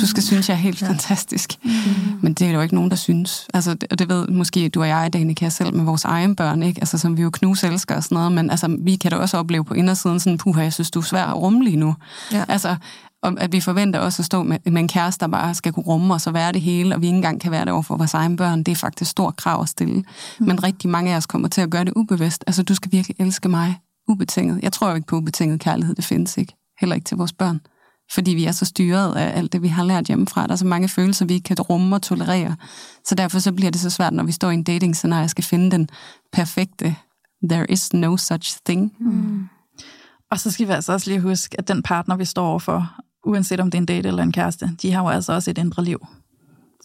[0.00, 0.88] Du skal synes, jeg er helt ja.
[0.88, 1.52] fantastisk.
[1.64, 1.70] Mm.
[2.22, 3.46] Men det er jo ikke nogen, der synes.
[3.54, 6.62] Altså, det- og det ved måske du og jeg, Danika, selv med vores egen børn,
[6.62, 6.80] ikke?
[6.80, 8.32] Altså, som vi jo knus elsker og sådan noget.
[8.32, 11.04] Men altså, vi kan da også opleve på indersiden sådan, puha, jeg synes, du er
[11.04, 11.94] svær at rumme lige nu.
[12.32, 12.44] Ja.
[12.48, 12.76] Altså,
[13.22, 15.86] om, at vi forventer også at stå med, med en kæreste, der bare skal kunne
[15.86, 17.96] rumme os og være det hele, og vi ikke engang kan være det over for
[17.96, 18.62] vores egen børn.
[18.62, 20.04] Det er faktisk stort krav at stille.
[20.40, 20.46] Mm.
[20.46, 22.44] Men rigtig mange af os kommer til at gøre det ubevidst.
[22.46, 24.60] Altså, du skal virkelig elske mig ubetinget.
[24.62, 26.54] Jeg tror jo ikke på ubetinget kærlighed, det findes ikke.
[26.80, 27.60] Heller ikke til vores børn.
[28.12, 30.46] Fordi vi er så styret af alt det, vi har lært hjemmefra.
[30.46, 32.56] Der er så mange følelser, vi ikke kan rumme og tolerere.
[33.04, 35.44] Så derfor så bliver det så svært, når vi står i en dating-scenarie og skal
[35.44, 35.88] finde den
[36.32, 36.96] perfekte
[37.50, 38.92] there is no such thing.
[39.00, 39.48] Mm.
[40.30, 42.94] Og så skal vi altså også lige huske, at den partner, vi står overfor,
[43.28, 45.58] uanset om det er en date eller en kæreste, de har jo altså også et
[45.58, 46.06] indre liv.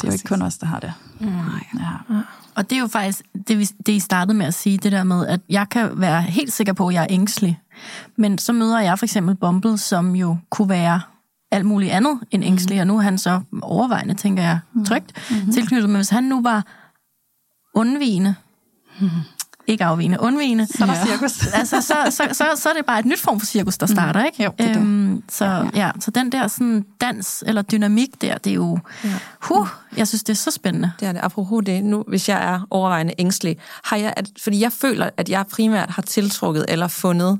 [0.02, 0.94] Det er jo ikke kun os, der har det.
[1.20, 1.32] Nej.
[1.80, 2.16] Ja.
[2.56, 5.04] Og det er jo faktisk det, vi- det, I startede med at sige, det der
[5.04, 7.60] med, at jeg kan være helt sikker på, at jeg er ængstelig.
[8.18, 11.02] Men så møder jeg for eksempel Bumble, som jo kunne være
[11.52, 15.52] alt muligt andet end ængstelig, og nu er han så overvejende, tænker jeg, trygt mm-hmm.
[15.52, 15.90] tilknyttet.
[15.90, 16.66] Men hvis han nu var
[17.76, 18.36] undvigende,
[19.68, 21.48] ikke afvigende, undvigende, så, er der cirkus.
[21.60, 24.26] altså, så, så, så, så er det bare et nyt form for cirkus, der starter,
[24.26, 24.44] ikke?
[24.44, 24.80] Jo, det er.
[24.80, 25.70] Øhm, så, ja.
[25.76, 29.10] Ja, så den der sådan dans eller dynamik der, det er jo, ja.
[29.42, 30.92] huh, jeg synes, det er så spændende.
[31.00, 31.20] Det er det.
[31.24, 35.30] Apropos det, nu hvis jeg er overvejende ængstelig, har jeg, at, fordi jeg føler, at
[35.30, 37.40] jeg primært har tiltrukket eller fundet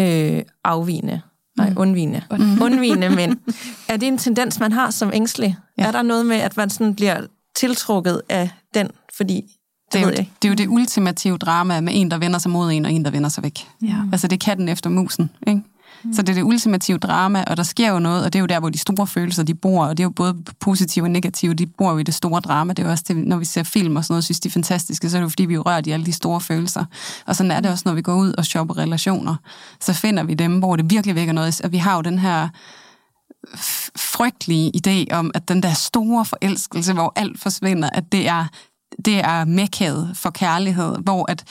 [0.00, 1.20] øh, afvigende,
[1.56, 2.22] nej, undvigende,
[2.60, 3.36] undvigende mænd.
[3.88, 5.56] Er det en tendens, man har som ængstelig?
[5.78, 5.86] Ja.
[5.86, 7.20] Er der noget med, at man sådan bliver
[7.56, 9.44] tiltrukket af den, fordi
[9.92, 12.38] det, Det er, ved jo, det er jo det ultimative drama med en, der vender
[12.38, 13.68] sig mod en, og en, der vender sig væk.
[13.82, 13.96] Ja.
[14.12, 15.62] Altså, det er katten efter musen, ikke?
[16.04, 16.12] Mm.
[16.12, 18.46] Så det er det ultimative drama, og der sker jo noget, og det er jo
[18.46, 21.54] der, hvor de store følelser, de bor, og det er jo både positive og negative,
[21.54, 22.72] de bor jo i det store drama.
[22.72, 24.52] Det er jo også det, når vi ser film og sådan noget, synes de er
[24.52, 26.84] fantastiske, så er det jo fordi, vi er rørt i alle de store følelser.
[27.26, 29.36] Og sådan er det også, når vi går ud og shopper relationer.
[29.80, 31.60] Så finder vi dem, hvor det virkelig vækker noget.
[31.64, 32.48] Og vi har jo den her
[33.96, 38.44] frygtelige idé om, at den der store forelskelse, hvor alt forsvinder, at det er,
[39.04, 41.44] det er mekkaet for kærlighed, hvor at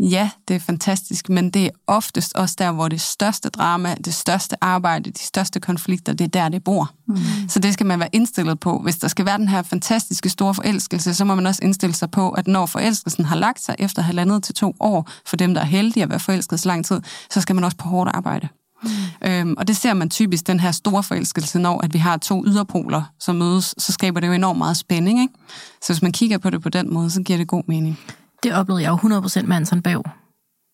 [0.00, 4.14] ja, det er fantastisk, men det er oftest også der, hvor det største drama, det
[4.14, 6.90] største arbejde, de største konflikter, det er der, det bor.
[7.08, 7.16] Mm.
[7.48, 8.78] Så det skal man være indstillet på.
[8.78, 12.10] Hvis der skal være den her fantastiske store forelskelse, så må man også indstille sig
[12.10, 15.60] på, at når forelskelsen har lagt sig efter halvandet til to år, for dem, der
[15.60, 18.48] er heldige at være forelsket så lang tid, så skal man også på hårdt arbejde.
[18.82, 19.28] Mm.
[19.28, 22.44] Øhm, og det ser man typisk, den her store forelskelse, når at vi har to
[22.46, 25.20] yderpoler, som mødes, så skaber det jo enormt meget spænding.
[25.20, 25.34] Ikke?
[25.82, 27.98] Så hvis man kigger på det på den måde, så giver det god mening.
[28.42, 30.04] Det oplevede jeg jo 100% med Anton Bav.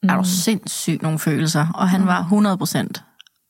[0.03, 0.09] Mm.
[0.09, 2.23] Er du sindssygt nogle følelser, og han var
[3.03, 3.03] 100%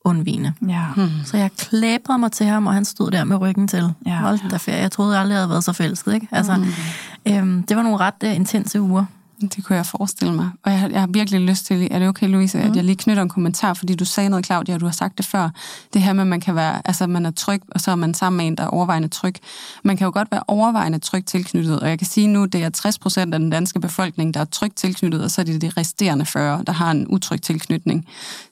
[0.05, 0.53] undvigende.
[0.67, 0.85] Ja.
[0.95, 1.09] Mm.
[1.25, 3.93] Så jeg klæbrede mig til ham, og han stod der med ryggen til.
[4.05, 4.15] Ja.
[4.15, 4.81] Hold da ferie.
[4.81, 6.13] Jeg troede jeg aldrig, jeg havde været så forelsket.
[6.13, 6.27] Ikke?
[6.31, 7.33] Altså, mm.
[7.33, 9.05] øhm, det var nogle ret uh, intense uger.
[9.41, 10.49] Det kunne jeg forestille mig.
[10.63, 12.95] Og jeg har, jeg har virkelig lyst til, er det okay, Louise, at jeg lige
[12.95, 15.49] knytter en kommentar, fordi du sagde noget, Claudia, og du har sagt det før.
[15.93, 18.13] Det her med, at man kan være, altså man er tryg, og så er man
[18.13, 19.35] sammen med en, der er overvejende tryg.
[19.83, 22.69] Man kan jo godt være overvejende tryg tilknyttet, og jeg kan sige nu, det er
[22.69, 25.71] 60 procent af den danske befolkning, der er tryg tilknyttet, og så er det de
[25.77, 28.05] resterende 40, der har en utryg tilknytning.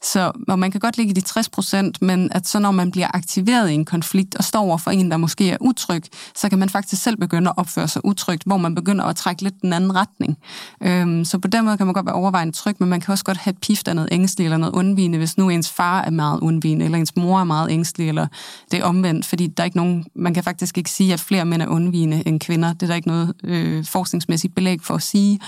[0.03, 2.91] Så og man kan godt ligge i de 60 procent, men at så når man
[2.91, 6.03] bliver aktiveret i en konflikt, og står over for en, der måske er utryg,
[6.35, 9.41] så kan man faktisk selv begynde at opføre sig utrygt, hvor man begynder at trække
[9.41, 10.37] lidt den anden retning.
[10.81, 13.23] Øhm, så på den måde kan man godt være overvejende tryg, men man kan også
[13.23, 16.09] godt have et pift af noget ængstelig eller noget undvigende, hvis nu ens far er
[16.09, 18.27] meget undvigende, eller ens mor er meget ængstelig, eller
[18.71, 21.45] det er omvendt, fordi der er ikke nogen, man kan faktisk ikke sige, at flere
[21.45, 22.73] mænd er undvigende end kvinder.
[22.73, 25.39] Det er der ikke noget øh, forskningsmæssigt belæg for at sige.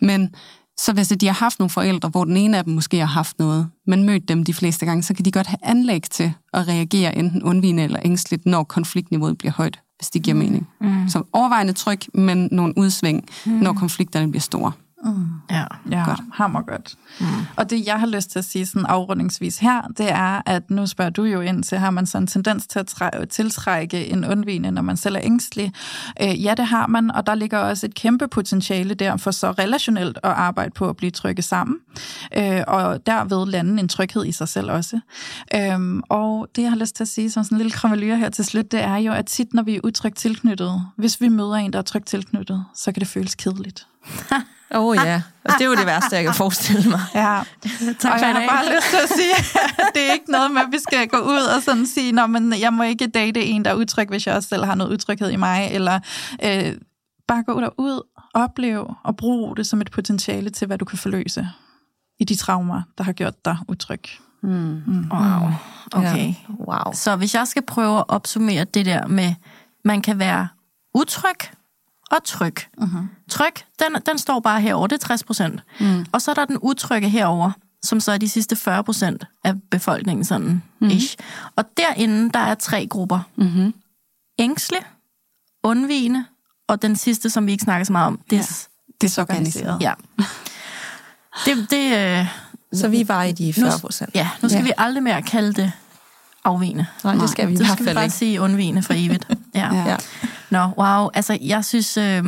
[0.00, 0.34] Men
[0.84, 3.38] så hvis de har haft nogle forældre, hvor den ene af dem måske har haft
[3.38, 6.68] noget, men mødt dem de fleste gange, så kan de godt have anlæg til at
[6.68, 10.68] reagere enten undvigende eller ængstligt, når konfliktniveauet bliver højt, hvis det giver mening.
[10.80, 11.08] Mm.
[11.08, 13.52] Så overvejende tryk, men nogle udsving, mm.
[13.52, 14.72] når konflikterne bliver store.
[15.04, 15.26] Mm.
[15.50, 16.20] Ja, ja godt.
[16.32, 16.94] hammer godt.
[17.20, 17.26] Mm.
[17.56, 20.86] Og det, jeg har lyst til at sige sådan afrundingsvis her, det er, at nu
[20.86, 24.24] spørger du jo ind til, har man sådan en tendens til at træ- tiltrække en
[24.24, 25.72] undvigende, når man selv er ængstelig?
[26.22, 29.50] Øh, ja, det har man, og der ligger også et kæmpe potentiale der for så
[29.50, 31.76] relationelt at arbejde på at blive trygge sammen,
[32.36, 35.00] øh, og derved lande en tryghed i sig selv også.
[35.54, 38.28] Øh, og det, jeg har lyst til at sige som sådan en lille kramelyre her
[38.28, 41.54] til slut, det er jo, at tit, når vi er utrygt tilknyttet, hvis vi møder
[41.54, 43.86] en, der er trygt tilknyttet, så kan det føles kedeligt.
[44.74, 47.00] Åh oh, ja, og det er jo det værste, jeg kan forestille mig.
[47.14, 47.42] Ja,
[48.00, 49.34] tak og jeg har bare lyst til at sige,
[49.78, 52.26] at det er ikke noget med, at vi skal gå ud og sådan sige, Nå,
[52.26, 54.92] men jeg må ikke date en, der er utryg, hvis jeg også selv har noget
[54.92, 56.00] utryghed i mig, eller
[56.42, 56.74] øh,
[57.28, 58.02] bare gå derud,
[58.34, 61.48] opleve og bruge det som et potentiale til, hvad du kan forløse
[62.20, 64.02] i de traumer, der har gjort dig utryg.
[64.42, 64.82] Mm.
[64.86, 65.10] Mm.
[65.12, 65.50] Wow.
[65.92, 66.26] Okay.
[66.26, 66.34] Ja.
[66.68, 66.92] Wow.
[66.92, 69.34] Så hvis jeg skal prøve at opsummere det der med,
[69.84, 70.48] man kan være
[70.94, 71.36] utryg,
[72.10, 72.56] og tryg.
[72.80, 73.26] Uh-huh.
[73.30, 75.60] Tryg, den, den står bare herover, det er 60 procent.
[75.80, 76.06] Mm.
[76.12, 77.50] Og så er der den utrygge herover,
[77.82, 80.96] som så er de sidste 40 procent af befolkningen, sådan mm-hmm.
[80.96, 81.16] ish.
[81.56, 83.20] Og derinde, der er tre grupper.
[83.36, 83.74] Mm-hmm.
[84.38, 84.78] Ængsle,
[85.62, 86.24] undvigende,
[86.68, 89.06] og den sidste, som vi ikke snakker så meget om, det er ja.
[89.06, 89.82] desorganiseret.
[89.82, 89.92] Ja.
[91.44, 92.26] Det, det, øh,
[92.72, 94.10] så vi var i de 40 procent.
[94.14, 94.64] Ja, nu skal ja.
[94.64, 95.72] vi aldrig mere kalde det
[96.44, 96.86] afvigende.
[97.04, 97.94] Nej, det skal vi i hvert fald ikke.
[97.94, 99.28] bare sige undvigende for evigt.
[99.54, 99.74] Ja.
[99.74, 99.96] ja.
[100.50, 101.08] Nå, wow.
[101.14, 102.24] Altså, jeg synes, øh,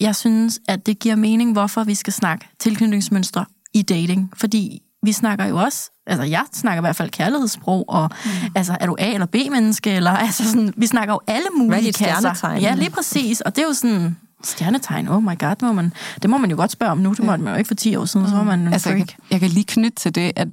[0.00, 3.44] jeg synes, at det giver mening, hvorfor vi skal snakke tilknytningsmønstre
[3.74, 4.32] i dating.
[4.36, 8.30] Fordi vi snakker jo også, altså jeg snakker i hvert fald kærlighedssprog, og mm.
[8.54, 12.28] altså, er du A- eller B-menneske, eller altså sådan, vi snakker jo alle mulige kasser.
[12.62, 15.92] Ja, lige præcis, og det er jo sådan, Stjernetegn, oh my god, må man,
[16.22, 17.96] det må man jo godt spørge om nu, det måtte man jo ikke for 10
[17.96, 18.30] år siden, mm.
[18.30, 20.48] så var man altså, jeg, kan, jeg kan lige knytte til det, at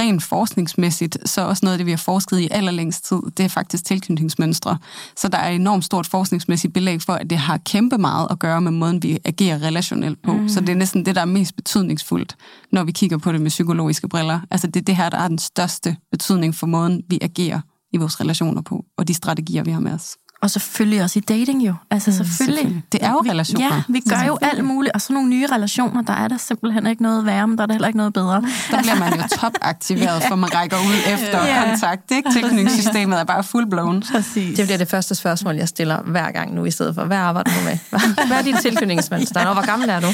[0.00, 3.48] rent forskningsmæssigt, så også noget af det, vi har forsket i allerlængst tid, det er
[3.48, 4.78] faktisk tilknytningsmønstre.
[5.16, 8.60] Så der er enormt stort forskningsmæssigt belæg for, at det har kæmpe meget at gøre
[8.60, 10.32] med måden, vi agerer relationelt på.
[10.32, 10.48] Mm.
[10.48, 12.36] Så det er næsten det, der er mest betydningsfuldt,
[12.72, 14.40] når vi kigger på det med psykologiske briller.
[14.50, 17.60] Altså det er det her, der er den største betydning for måden, vi agerer
[17.92, 20.16] i vores relationer på, og de strategier, vi har med os.
[20.42, 21.74] Og selvfølgelig også i dating jo.
[21.90, 22.56] Altså selvfølgelig.
[22.58, 22.82] selvfølgelig.
[22.92, 23.74] Det er jo relationer.
[23.74, 24.94] Ja, vi gør jo alt muligt.
[24.94, 27.66] Og så nogle nye relationer, der er der simpelthen ikke noget værre, men der er
[27.66, 28.42] der heller ikke noget bedre.
[28.70, 31.64] Der bliver man jo topaktiveret, for man rækker ud efter ja.
[31.70, 32.10] kontakt.
[32.10, 32.30] Ikke?
[32.32, 34.02] Tilknytningssystemet er bare fullblown.
[34.12, 34.56] Præcis.
[34.56, 37.50] Det bliver det første spørgsmål, jeg stiller hver gang nu, i stedet for, hvad arbejder
[37.50, 38.00] du med?
[38.26, 39.40] Hvad er dit tilknytningsmønster?
[39.46, 39.52] ja.
[39.52, 40.06] hvor gammel er du?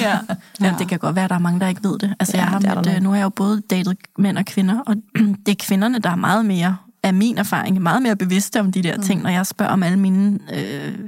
[0.00, 0.18] ja.
[0.60, 0.74] ja.
[0.78, 2.14] det kan godt være, at der er mange, der ikke ved det.
[2.20, 4.94] Altså, ja, jeg har med, nu har jeg jo både datet mænd og kvinder, og
[5.46, 6.76] det er kvinderne, der er meget mere
[7.08, 9.22] er min erfaring, meget mere bevidste om de der ting, mm.
[9.22, 10.98] når jeg spørger om alle mine øh,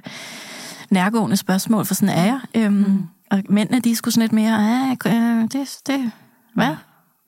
[0.90, 2.40] nærgående spørgsmål, for sådan er jeg.
[2.54, 3.06] Øhm, mm.
[3.30, 6.12] Og mændene, de skulle sådan lidt mere, ah, øh, det, det,
[6.54, 6.74] hvad?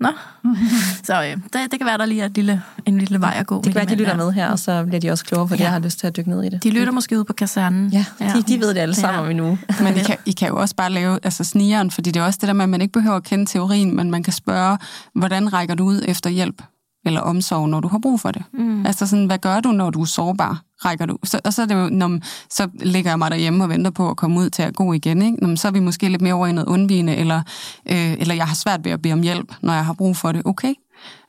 [0.00, 0.08] Nå.
[1.04, 3.46] så øh, det, det kan være, der lige er et lille, en lille vej at
[3.46, 3.56] gå.
[3.56, 5.58] Det kan være, de lytter med her, og så bliver de også klogere på ja.
[5.58, 6.62] det, jeg har lyst til at dykke ned i det.
[6.62, 7.88] De lytter måske ud på kasernen.
[7.88, 8.32] Ja, ja.
[8.36, 9.30] De, de ved det alle sammen ja.
[9.30, 9.58] endnu.
[9.84, 12.38] Men I kan, I kan jo også bare lave altså snigeren, fordi det er også
[12.40, 14.78] det der med, at man ikke behøver at kende teorien, men man kan spørge,
[15.14, 16.62] hvordan rækker du ud efter hjælp?
[17.04, 18.42] Eller omsorg, når du har brug for det.
[18.52, 18.86] Mm.
[18.86, 20.62] Altså sådan, hvad gør du, når du er sårbar?
[20.84, 21.18] Rækker du?
[21.24, 22.18] Så, og så er det jo, når,
[22.50, 25.22] så ligger jeg mig derhjemme og venter på at komme ud til at gå igen.
[25.22, 25.36] Ikke?
[25.36, 27.42] Når, så er vi måske lidt mere over i noget undvigende, eller,
[27.90, 30.32] øh, eller jeg har svært ved at bede om hjælp, når jeg har brug for
[30.32, 30.42] det.
[30.44, 30.74] Okay.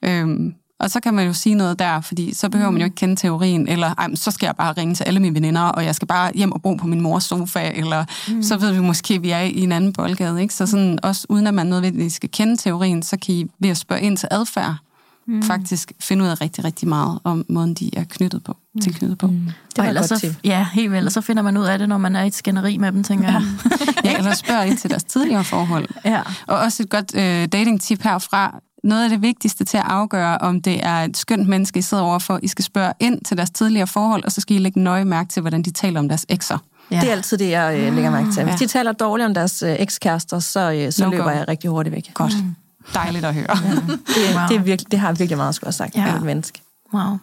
[0.06, 2.96] Øhm, og så kan man jo sige noget der, fordi så behøver man jo ikke
[2.96, 5.96] kende teorien, eller ej, så skal jeg bare ringe til alle mine veninder, og jeg
[5.96, 8.44] skal bare hjem og bo på min mors sofa, eller mm.
[8.44, 10.42] så ved vi måske, at vi er i en anden boldgade.
[10.42, 10.54] Ikke?
[10.54, 13.78] Så sådan, også uden at man nødvendigvis skal kende teorien, så kan I ved at
[13.78, 14.76] spørge ind til adfærd,
[15.32, 15.44] mm.
[15.44, 18.82] faktisk finde ud af rigtig, rigtig meget om måden, de er knyttet på, mm.
[18.82, 19.28] tilknyttet på.
[19.28, 19.50] Mm.
[19.76, 20.38] Det var godt så, til.
[20.44, 21.06] Ja, helt vel.
[21.06, 23.04] Og så finder man ud af det, når man er i et skænderi med dem,
[23.04, 23.44] tænker jeg.
[24.06, 25.88] ja, eller spørger ind til deres tidligere forhold.
[26.06, 26.22] Ja.
[26.48, 30.62] Og også et godt øh, dating-tip herfra noget af det vigtigste til at afgøre, om
[30.62, 32.40] det er et skønt menneske, I sidder overfor.
[32.44, 35.30] I skal spørge ind til deres tidligere forhold, og så skal I lægge nøje mærke
[35.30, 36.58] til, hvordan de taler om deres ekser.
[36.92, 37.00] Ja.
[37.00, 38.44] Det er altid det, jeg øh, lægger mærke til.
[38.44, 38.66] Hvis ja.
[38.66, 41.30] de taler dårligt om deres øh, ekskærester, så, øh, så no løber go.
[41.30, 42.14] jeg rigtig hurtigt væk.
[42.14, 42.44] Godt.
[42.44, 42.56] Mm.
[42.94, 43.58] Dejligt at høre.
[43.64, 43.72] Ja.
[43.72, 44.48] Det, wow.
[44.50, 46.16] det, er virkelig, det har virkelig meget at sagt ja.
[46.16, 46.62] et menneske.
[46.94, 47.18] Wow.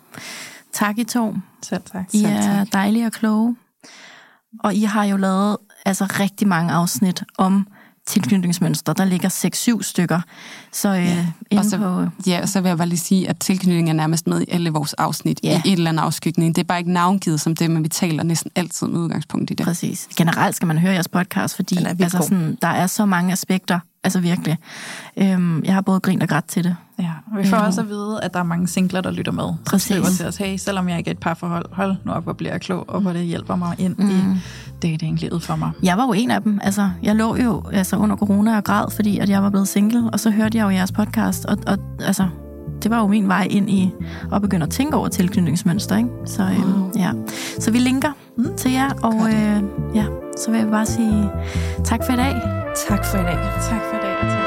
[0.73, 1.35] Tak I to.
[1.63, 2.05] Selv tak.
[2.13, 3.57] I er dejlige og kloge.
[4.65, 5.57] Og I har jo lavet
[5.87, 7.67] altså rigtig mange afsnit om
[8.09, 8.93] tilknytningsmønster.
[8.93, 9.29] Der ligger
[9.79, 10.21] 6-7 stykker.
[10.73, 11.59] Så, øh, ja.
[11.59, 12.07] Og så, på...
[12.27, 14.95] ja, så vil jeg bare lige sige, at tilknytning er nærmest med i alle vores
[14.95, 15.63] afsnit ja.
[15.65, 16.57] i et eller andet afskygning.
[16.57, 19.55] Det er bare ikke navngivet som det, men vi taler næsten altid med udgangspunkt i
[19.55, 19.67] det.
[19.67, 20.09] Præcis.
[20.17, 24.21] Generelt skal man høre jeres podcast, fordi altså sådan, der er så mange aspekter Altså
[24.21, 24.59] virkelig.
[25.17, 26.77] Øhm, jeg har både grint og grædt til det.
[26.99, 27.67] Ja, og vi får øhm.
[27.67, 29.45] også at vide, at der er mange singler, der lytter med.
[29.67, 29.97] Præcis.
[29.97, 32.59] Skriver til os, hey, selvom jeg ikke er et parforhold, hold nu op, hvor bliver
[32.59, 34.09] klog, og hvor det hjælper mig ind mm.
[34.09, 34.41] i
[34.83, 35.71] datinglivet for mig.
[35.83, 36.61] Jeg var jo en af dem.
[36.63, 40.11] Altså, jeg lå jo altså, under corona og græd, fordi at jeg var blevet single,
[40.13, 42.27] og så hørte jeg jo jeres podcast, og, og altså,
[42.83, 43.93] det var jo min vej ind i
[44.33, 45.97] at begynde at tænke over tilknytningsmønster.
[45.97, 46.09] Ikke?
[46.27, 46.91] Så, wow.
[46.97, 47.13] ja.
[47.59, 48.57] så vi linker mm.
[48.57, 49.63] til jer, og øh,
[49.95, 50.05] ja,
[50.45, 51.31] så vil jeg bare sige
[51.85, 52.35] tak for i dag.
[52.89, 53.39] Tak for i dag.
[53.63, 54.38] Tak for i dag.